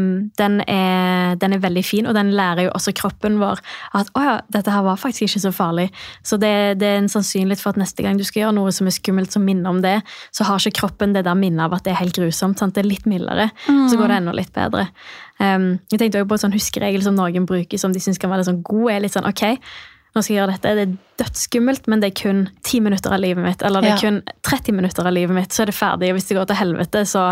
[0.41, 3.61] den, er, den er veldig fin, og den lærer jo også kroppen vår
[3.95, 5.89] at å ja, dette her var faktisk ikke så farlig.
[6.27, 8.89] Så det, det er en sannsynlighet for at neste gang du skal gjøre noe som
[8.89, 9.99] er skummelt, som minner om det,
[10.35, 12.61] så har ikke kroppen det der minnet av at det helt grusomt.
[12.61, 12.75] Sant?
[12.77, 14.89] Det er litt mildere, så går det enda litt bedre.
[15.39, 18.33] Um, jeg tenkte også på en sånn huskeregel som noen bruker, som de syns kan
[18.33, 18.91] være litt sånn god.
[18.95, 19.45] er litt sånn, ok,
[20.19, 20.73] nå skal jeg gjøre dette.
[20.79, 23.63] Det er dødsskummelt, men det er kun 10 minutter av livet mitt.
[23.67, 24.03] Eller det er Ja.
[24.03, 26.11] kun 30 minutter av livet mitt, så er det ferdig.
[26.13, 27.25] Og hvis det går til helvete, så,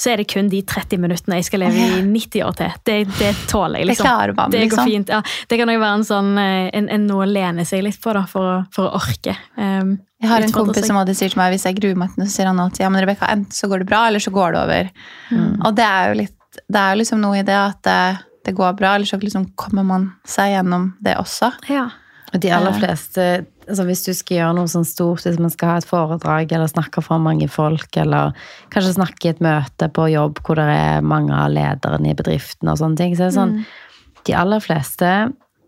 [0.00, 2.72] så er det kun de 30 minuttene jeg skal leve i 90 år til.
[2.88, 4.06] Det, det tåler jeg, Det liksom.
[4.08, 4.90] klarer man, Det går liksom.
[4.92, 5.08] fint.
[5.08, 5.20] Ja,
[5.50, 8.12] det kan jo være en sånn eh, en, en noe å lene seg litt på,
[8.16, 9.36] da, for, for å orke.
[9.56, 10.86] Um, Jeg har en kompis seg.
[10.92, 12.80] som alltid sier til meg hvis jeg gruer meg til noe, så sier han alltid
[12.86, 14.88] ja, men Rebecca, enten så går det bra, eller så går det over.
[15.68, 16.38] Og det er jo litt,
[16.70, 17.98] det er jo liksom noe i det at det,
[18.46, 21.52] det går bra, eller så liksom kommer man seg gjennom det også.
[21.68, 21.90] Ja.
[22.40, 23.24] De aller fleste,
[23.68, 26.70] altså Hvis du skal gjøre noe sånn stort, hvis man skal ha et foredrag eller
[26.70, 28.34] snakke for mange folk, eller
[28.74, 32.70] kanskje snakke i et møte på jobb hvor det er mange av lederne i bedriften,
[32.70, 33.56] og sånne ting, så er det sånn
[34.24, 35.08] De aller fleste,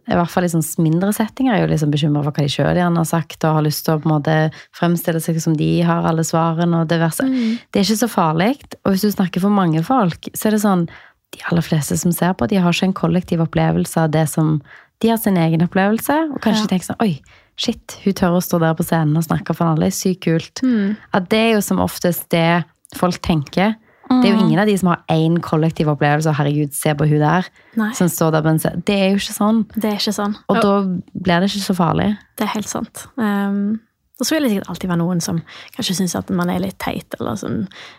[0.06, 2.78] i hvert fall i sånn mindre settinger, er jo liksom bekymra for hva de sjøl
[2.78, 4.36] gjerne har sagt, og har lyst til å på en måte
[4.76, 6.80] fremstille seg som de har alle svarene.
[6.82, 7.26] og diverse.
[7.26, 8.54] Det er ikke så farlig.
[8.84, 10.88] Og hvis du snakker for mange folk, så er det sånn
[11.34, 14.62] De aller fleste som ser på, de har ikke en kollektiv opplevelse av det som
[15.00, 16.66] De har sin egen opplevelse, og kanskje Ja.
[16.66, 17.20] tenker sånn Oi,
[17.56, 19.90] shit, hun tør å stå der på scenen og snakke for alle.
[19.90, 20.62] Sykt kult.
[20.62, 20.96] Mm.
[21.12, 23.76] At det er jo som oftest det folk tenker.
[24.08, 27.08] Det er jo ingen av de som har én kollektiv opplevelse, og herregud, se på
[27.10, 27.44] hun der,
[27.76, 28.84] Nei, som står der på en scene.
[28.86, 29.64] Det er jo ikke sånn.
[29.74, 30.36] det er ikke sånn.
[30.48, 30.74] Og da
[31.12, 32.16] blir det ikke så farlig.
[32.38, 33.06] Det er helt sant.
[33.18, 33.80] Um,
[34.16, 35.38] og så vil det sikkert alltid være noen som
[35.76, 37.12] kanskje syns at man er litt teit.
[37.18, 37.58] eller sånn,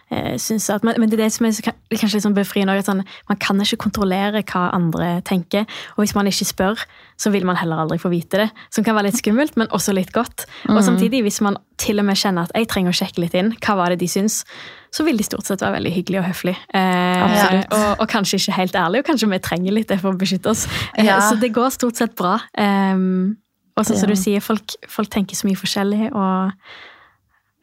[0.10, 2.74] eh, at, men, men det er det som er kanskje litt sånn befriende.
[2.74, 2.82] òg.
[2.88, 5.68] Sånn, man kan ikke kontrollere hva andre tenker.
[5.94, 6.82] Og hvis man ikke spør,
[7.22, 8.50] så vil man heller aldri få vite det.
[8.74, 10.48] Som kan være litt skummelt, men også litt godt.
[10.74, 13.54] Og samtidig, hvis man til og med kjenner at jeg trenger å sjekke litt inn,
[13.62, 14.42] hva var det de syns,
[14.90, 16.58] så vil de stort sett være veldig hyggelige og høflige.
[16.74, 20.18] Eh, og, og kanskje ikke helt ærlige, og kanskje vi trenger litt det for å
[20.18, 20.66] beskytte oss.
[20.96, 21.20] Eh, Ja.
[21.30, 22.40] Så det går stort sett bra.
[22.58, 23.38] Um,
[23.78, 24.16] og sånn som Ja.
[24.16, 26.52] du sier, folk, folk tenker så mye forskjellig, og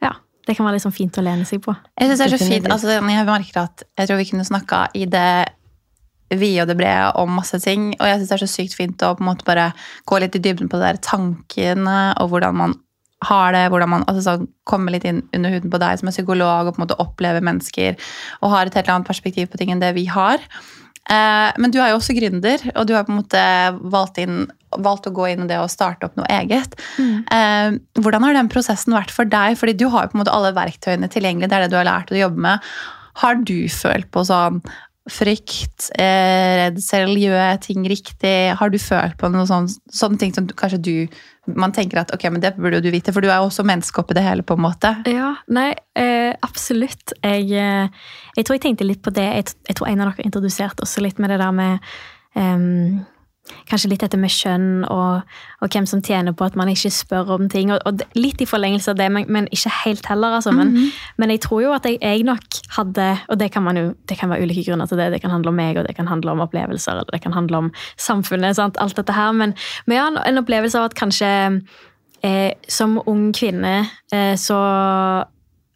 [0.01, 0.13] ja,
[0.47, 1.75] det kan være sånn fint å lene seg på.
[1.99, 4.87] Jeg synes det er så fint, altså Jeg merker at jeg tror vi kunne snakka
[4.95, 5.45] i det
[6.31, 7.91] vide og det brede om masse ting.
[7.99, 9.73] Og jeg syns det er så sykt fint å på en måte bare
[10.09, 12.73] gå litt i dybden på de der tankene og hvordan man
[13.25, 16.15] har det, hvordan man altså sånn, kommer litt inn under huden på deg som er
[16.15, 17.95] psykolog og på en måte opplever mennesker
[18.41, 20.41] og har et helt annet perspektiv på ting enn det vi har.
[21.09, 23.41] Eh, men du er jo også gründer, og du har på en måte
[23.93, 24.47] valgt, inn,
[24.83, 26.77] valgt å gå inn i det og starte opp noe eget.
[26.99, 29.59] Eh, hvordan har den prosessen vært for deg?
[29.59, 31.89] Fordi du har jo på en måte alle verktøyene tilgjengelig, det er det du har
[31.89, 32.73] lært å jobbe med.
[33.21, 34.59] Har du følt på sånn
[35.05, 38.55] frykt, eh, redsel, gjør jeg ting riktig?
[38.57, 40.95] Har du følt på noen sånne, sånne ting som kanskje du
[41.45, 44.01] man tenker at ok, men det burde du vite, for du er jo også menneske
[44.01, 44.89] oppi det hele, på en måte.
[45.05, 47.13] Ja, nei, eh, absolutt.
[47.21, 49.27] Jeg, jeg tror jeg tenkte litt på det.
[49.29, 51.85] Jeg, jeg tror en av dere introduserte også litt med det der med
[52.33, 53.05] ehm,
[53.69, 55.25] Kanskje litt dette med kjønn og,
[55.61, 57.71] og hvem som tjener på at man ikke spør om ting.
[57.73, 60.37] Og, og litt i forlengelse av det, men, men ikke helt heller.
[60.39, 60.53] Altså.
[60.55, 60.73] Men,
[61.21, 64.17] men jeg tror jo at jeg, jeg nok hadde Og det kan, man jo, det
[64.19, 65.11] kan være ulike grunner til det.
[65.13, 67.65] Det kan handle om meg, og det kan handle om opplevelser, eller det kan handle
[67.65, 68.57] om samfunnet.
[68.57, 68.79] Sant?
[68.81, 69.31] Alt dette her.
[69.31, 69.53] Men,
[69.85, 71.29] men ja, en, en opplevelse av at kanskje
[72.25, 73.77] eh, som ung kvinne
[74.13, 74.59] eh, så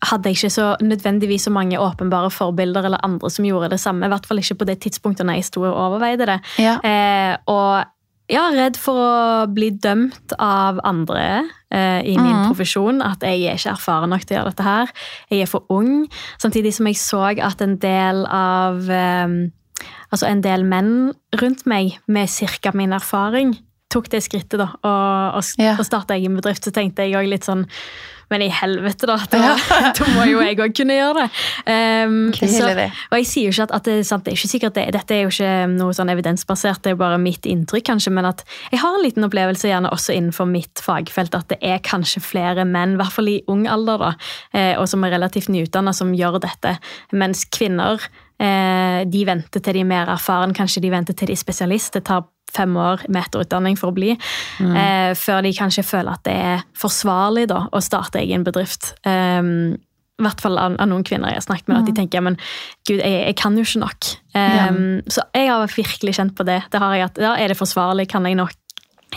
[0.05, 4.07] hadde jeg ikke så nødvendigvis så mange åpenbare forbilder eller andre som gjorde det samme.
[4.07, 6.37] I hvert fall ikke på det tidspunktet når jeg sto og overveide det.
[6.61, 6.77] Ja.
[6.83, 7.83] Eh, og
[8.29, 9.13] ja, redd for å
[9.51, 12.47] bli dømt av andre eh, i min mm.
[12.47, 13.01] profesjon.
[13.03, 14.91] At jeg er ikke erfaren nok til å gjøre dette her.
[15.33, 16.05] Jeg er for ung.
[16.41, 19.39] Samtidig som jeg så at en del av eh,
[20.09, 22.27] Altså en del menn rundt meg med
[22.59, 22.71] ca.
[22.75, 23.53] min erfaring
[23.93, 25.75] tok det skrittet da, og, og, Ja.
[25.77, 27.65] og starta egen bedrift, så tenkte jeg òg litt sånn
[28.29, 29.17] Men i helvete, da!
[29.31, 29.55] Da,
[29.97, 31.27] da må jo jeg òg kunne gjøre det.
[31.65, 34.77] Um, så, og jeg sier jo ikke at, at det, sant, det er ikke sikkert
[34.77, 38.29] det, dette er jo ikke noe sånn evidensbasert, det er bare mitt inntrykk, kanskje, men
[38.29, 42.23] at jeg har en liten opplevelse gjerne også innenfor mitt fagfelt at det er kanskje
[42.23, 44.13] flere menn, i hvert fall i ung alder, da,
[44.53, 46.75] eh, og som er relativt nyutdanna, som gjør dette,
[47.17, 48.03] mens kvinner
[48.39, 51.95] eh, de venter til de er mer erfaren, kanskje de venter til de er spesialist.
[51.95, 54.15] Det tar fem år med etterutdanning for å bli,
[54.59, 58.93] eh, før de kanskje føler at det er forsvarlig da, å starte egen bedrift.
[59.05, 59.77] Um,
[60.19, 62.35] i hvert fall av, av noen kvinner jeg har snakket med, at de tenker men
[62.87, 64.09] gud, jeg, jeg kan jo ikke nok.
[64.35, 66.61] Um, Så jeg har virkelig kjent på det.
[66.73, 68.09] det har jeg at, ja, Er det forsvarlig?
[68.11, 68.51] Kan jeg nok?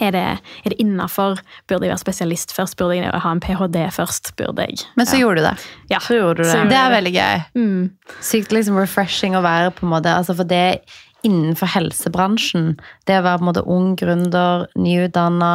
[0.01, 0.23] Er det,
[0.65, 1.43] er det innafor?
[1.69, 2.79] Burde jeg være spesialist først?
[2.81, 3.83] Burde jeg ha en ph.d.
[3.93, 4.33] først?
[4.39, 5.57] Burde jeg Men så gjorde du det.
[5.91, 6.01] Ja.
[6.01, 6.53] Så gjorde du det.
[6.53, 7.43] Så gjorde Det er veldig gøy.
[7.59, 7.91] Mm.
[8.25, 10.81] sykt liksom refreshing å være på en måte, altså for det
[11.27, 12.77] innenfor helsebransjen,
[13.09, 15.53] det å være på en måte ung gründer, nyutdanna.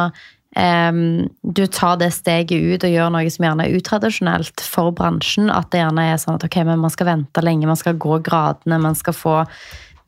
[0.56, 5.52] Um, du tar det steget ut og gjør noe som gjerne er utradisjonelt for bransjen,
[5.52, 8.20] at det gjerne er sånn at ok, men man skal vente lenge, man skal gå
[8.24, 9.36] gradene, man skal få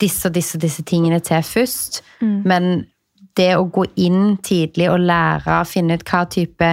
[0.00, 2.00] disse og disse, disse tingene til først,
[2.48, 2.86] men
[3.38, 6.70] det å gå inn tidlig og lære, finne ut hva type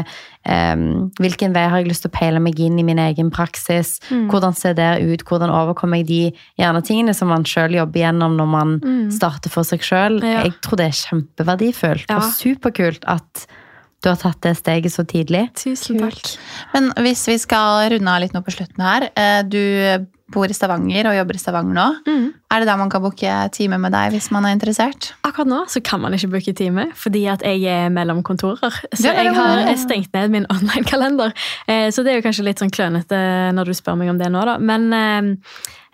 [0.48, 3.98] um, Hvilken vei har jeg lyst til å peile meg inn i min egen praksis?
[4.10, 5.24] Hvordan ser det ut?
[5.28, 6.22] Hvordan overkommer jeg de
[6.64, 8.76] gjerne tingene som man sjøl jobber gjennom når man
[9.14, 10.20] starter for seg sjøl?
[10.24, 10.44] Ja.
[10.48, 12.18] Jeg tror det er kjempeverdifullt Ja.
[12.22, 13.48] og superkult at
[14.04, 15.48] du har tatt det steget så tidlig.
[15.58, 16.36] Tusen takk.
[16.74, 19.08] Men hvis vi skal runde av litt nå på slutten her.
[19.18, 19.58] eh, Du
[20.34, 21.86] bor i Stavanger og jobber i Stavanger nå.
[22.08, 22.26] Mm.
[22.52, 25.14] Er det der man kan booke time med deg hvis man er interessert?
[25.28, 28.76] Akkurat nå så kan man ikke booke time, fordi at jeg er mellom kontorer.
[28.92, 31.32] Så jeg har stengt ned min online-kalender.
[31.68, 33.20] Eh, Så det er jo kanskje litt sånn klønete
[33.56, 34.58] når du spør meg om det nå, da.
[34.60, 34.90] Men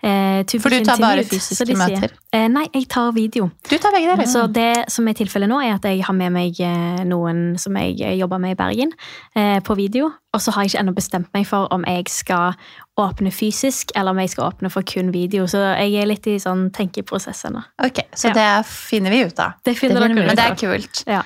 [0.04, 1.78] eh, For du tar bare fysiske sier.
[1.80, 2.12] møter?
[2.34, 3.50] Eh, Nei, jeg tar video.
[3.70, 4.26] Du tar begge deler.
[4.28, 7.76] Så det som er tilfellet nå, er at jeg har med meg eh, noen som
[7.80, 8.92] jeg eh, jobber med i Bergen,
[9.34, 10.10] eh, på video.
[10.34, 12.54] Og så har jeg ikke ennå bestemt meg for om jeg skal
[12.98, 15.46] åpne fysisk, eller om jeg skal åpne for kun video.
[15.50, 17.62] Så jeg er litt i sånn tenkeprosess ennå.
[17.82, 18.34] Ok, Så Ja.
[18.60, 19.54] det finner vi ut av.
[19.64, 21.04] Det finner Det dere ut Men det er kult.
[21.06, 21.22] Ja.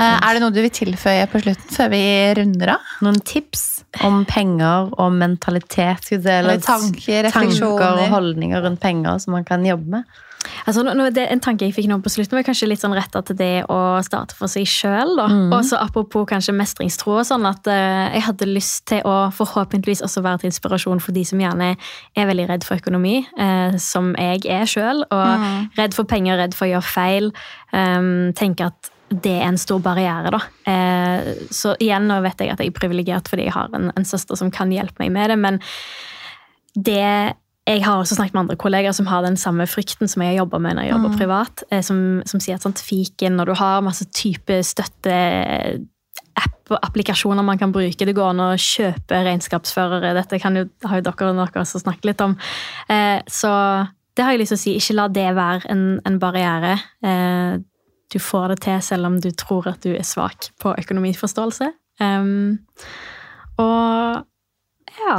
[0.00, 2.00] Eh, Er det noe du vil tilføye på slutten før vi
[2.40, 2.96] runder av?
[3.04, 3.66] Noen tips
[4.06, 6.08] om penger og mentalitet?
[6.16, 10.18] Eller tanker, tanker og holdninger rundt penger som man kan jobbe med?
[10.64, 13.66] Altså, en tanke jeg fikk nå på slutten, var kanskje litt sånn retta til det
[13.68, 15.18] å starte for seg sjøl.
[15.20, 15.50] Mm.
[15.52, 20.00] Og så apropos kanskje mestringstro og sånn, at uh, jeg hadde lyst til å forhåpentligvis
[20.06, 24.14] også være til inspirasjon for de som gjerne er veldig redd for økonomi, uh, som
[24.16, 25.04] jeg er sjøl.
[25.10, 25.68] Og Mm.
[25.76, 27.30] redd for penger, redd for å gjøre feil.
[27.72, 30.40] Um, tenke at det er en stor barriere, da.
[30.70, 34.06] Eh, så igjen, nå vet jeg at jeg er privilegert fordi jeg har en, en
[34.06, 35.60] søster som kan hjelpe meg med det, men
[36.78, 37.02] det
[37.68, 40.58] jeg har også snakket med andre kolleger som har den samme frykten som jeg jobba
[40.62, 41.62] med når jeg jobber privat.
[41.70, 45.14] eh, Som, som sier at sånt fiken, når du har masse type støtte
[46.40, 48.06] app og applikasjoner man kan bruke.
[48.06, 50.14] Det går an å kjøpe regnskapsførere.
[50.16, 52.36] Dette kan jo, har jo dere og dere også snakket litt om.
[52.88, 53.50] Eh, så
[54.16, 54.76] det har jeg lyst til å si.
[54.78, 56.76] Ikke la det være en, en barriere.
[57.06, 57.58] Eh,
[58.12, 61.72] du får det til selv om du tror at du er svak på økonomiforståelse.
[62.00, 62.58] Um,
[63.60, 64.24] og
[65.06, 65.18] ja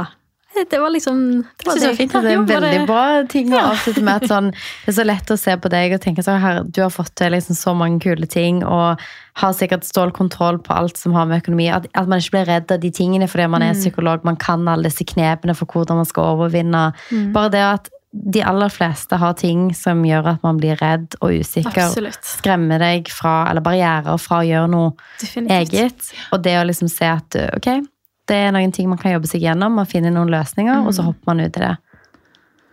[0.68, 1.20] Det var liksom
[1.58, 4.22] det var det var fint, Det er en veldig det- bra ting å avslutte med.
[4.22, 6.82] At sånn, det er så lett å se på deg og tenke sånn her, du
[6.82, 9.00] har fått til liksom så mange kule ting og
[9.40, 11.70] har sikkert stålkontroll på alt som har med økonomi.
[11.72, 13.70] At, at man ikke blir redd av de tingene fordi man Mm.
[13.70, 14.24] er psykolog.
[14.24, 16.92] Man kan alle disse knepene for hvordan man skal overvinne.
[17.10, 17.32] Mm.
[17.32, 21.32] Bare det at de aller fleste har ting som gjør at man blir redd og
[21.40, 21.86] usikker.
[21.86, 22.20] Absolutt.
[22.28, 25.72] Skremmer deg fra, eller barrierer fra å gjøre noe Definitivt.
[25.72, 26.10] eget.
[26.36, 27.70] Og det å liksom se at ok,
[28.28, 31.06] det er noen ting man kan jobbe seg gjennom, man finner noen løsninger, og så
[31.08, 31.72] hopper man ut i det.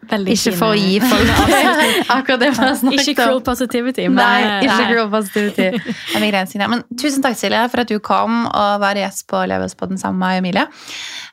[0.10, 1.32] Veldig Ikke for å gi folk
[2.16, 5.68] akkurat det vi har snakket Ikke cruel positivity, men Nei, eh, ikke cruel positivity.
[6.40, 6.68] Det.
[6.70, 10.40] Men tusen takk, Silje, for at du kom og var gjest på Levespodden sammen med
[10.42, 10.66] Emilie.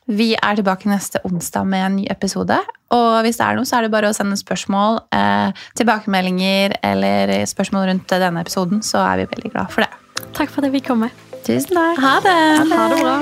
[0.07, 2.57] Vi er tilbake neste onsdag med en ny episode.
[2.95, 7.33] Og hvis det er noe, så er det bare å sende spørsmål, eh, tilbakemeldinger eller
[7.49, 10.27] spørsmål rundt denne episoden, så er vi veldig glad for det.
[10.37, 11.11] Takk for at jeg fikk komme.
[11.43, 11.99] Tusen takk.
[12.03, 12.39] Ha det!
[12.71, 13.17] Ha det bra.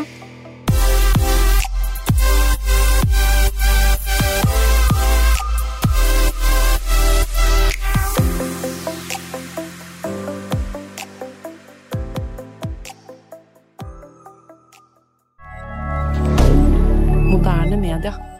[17.97, 18.34] rien.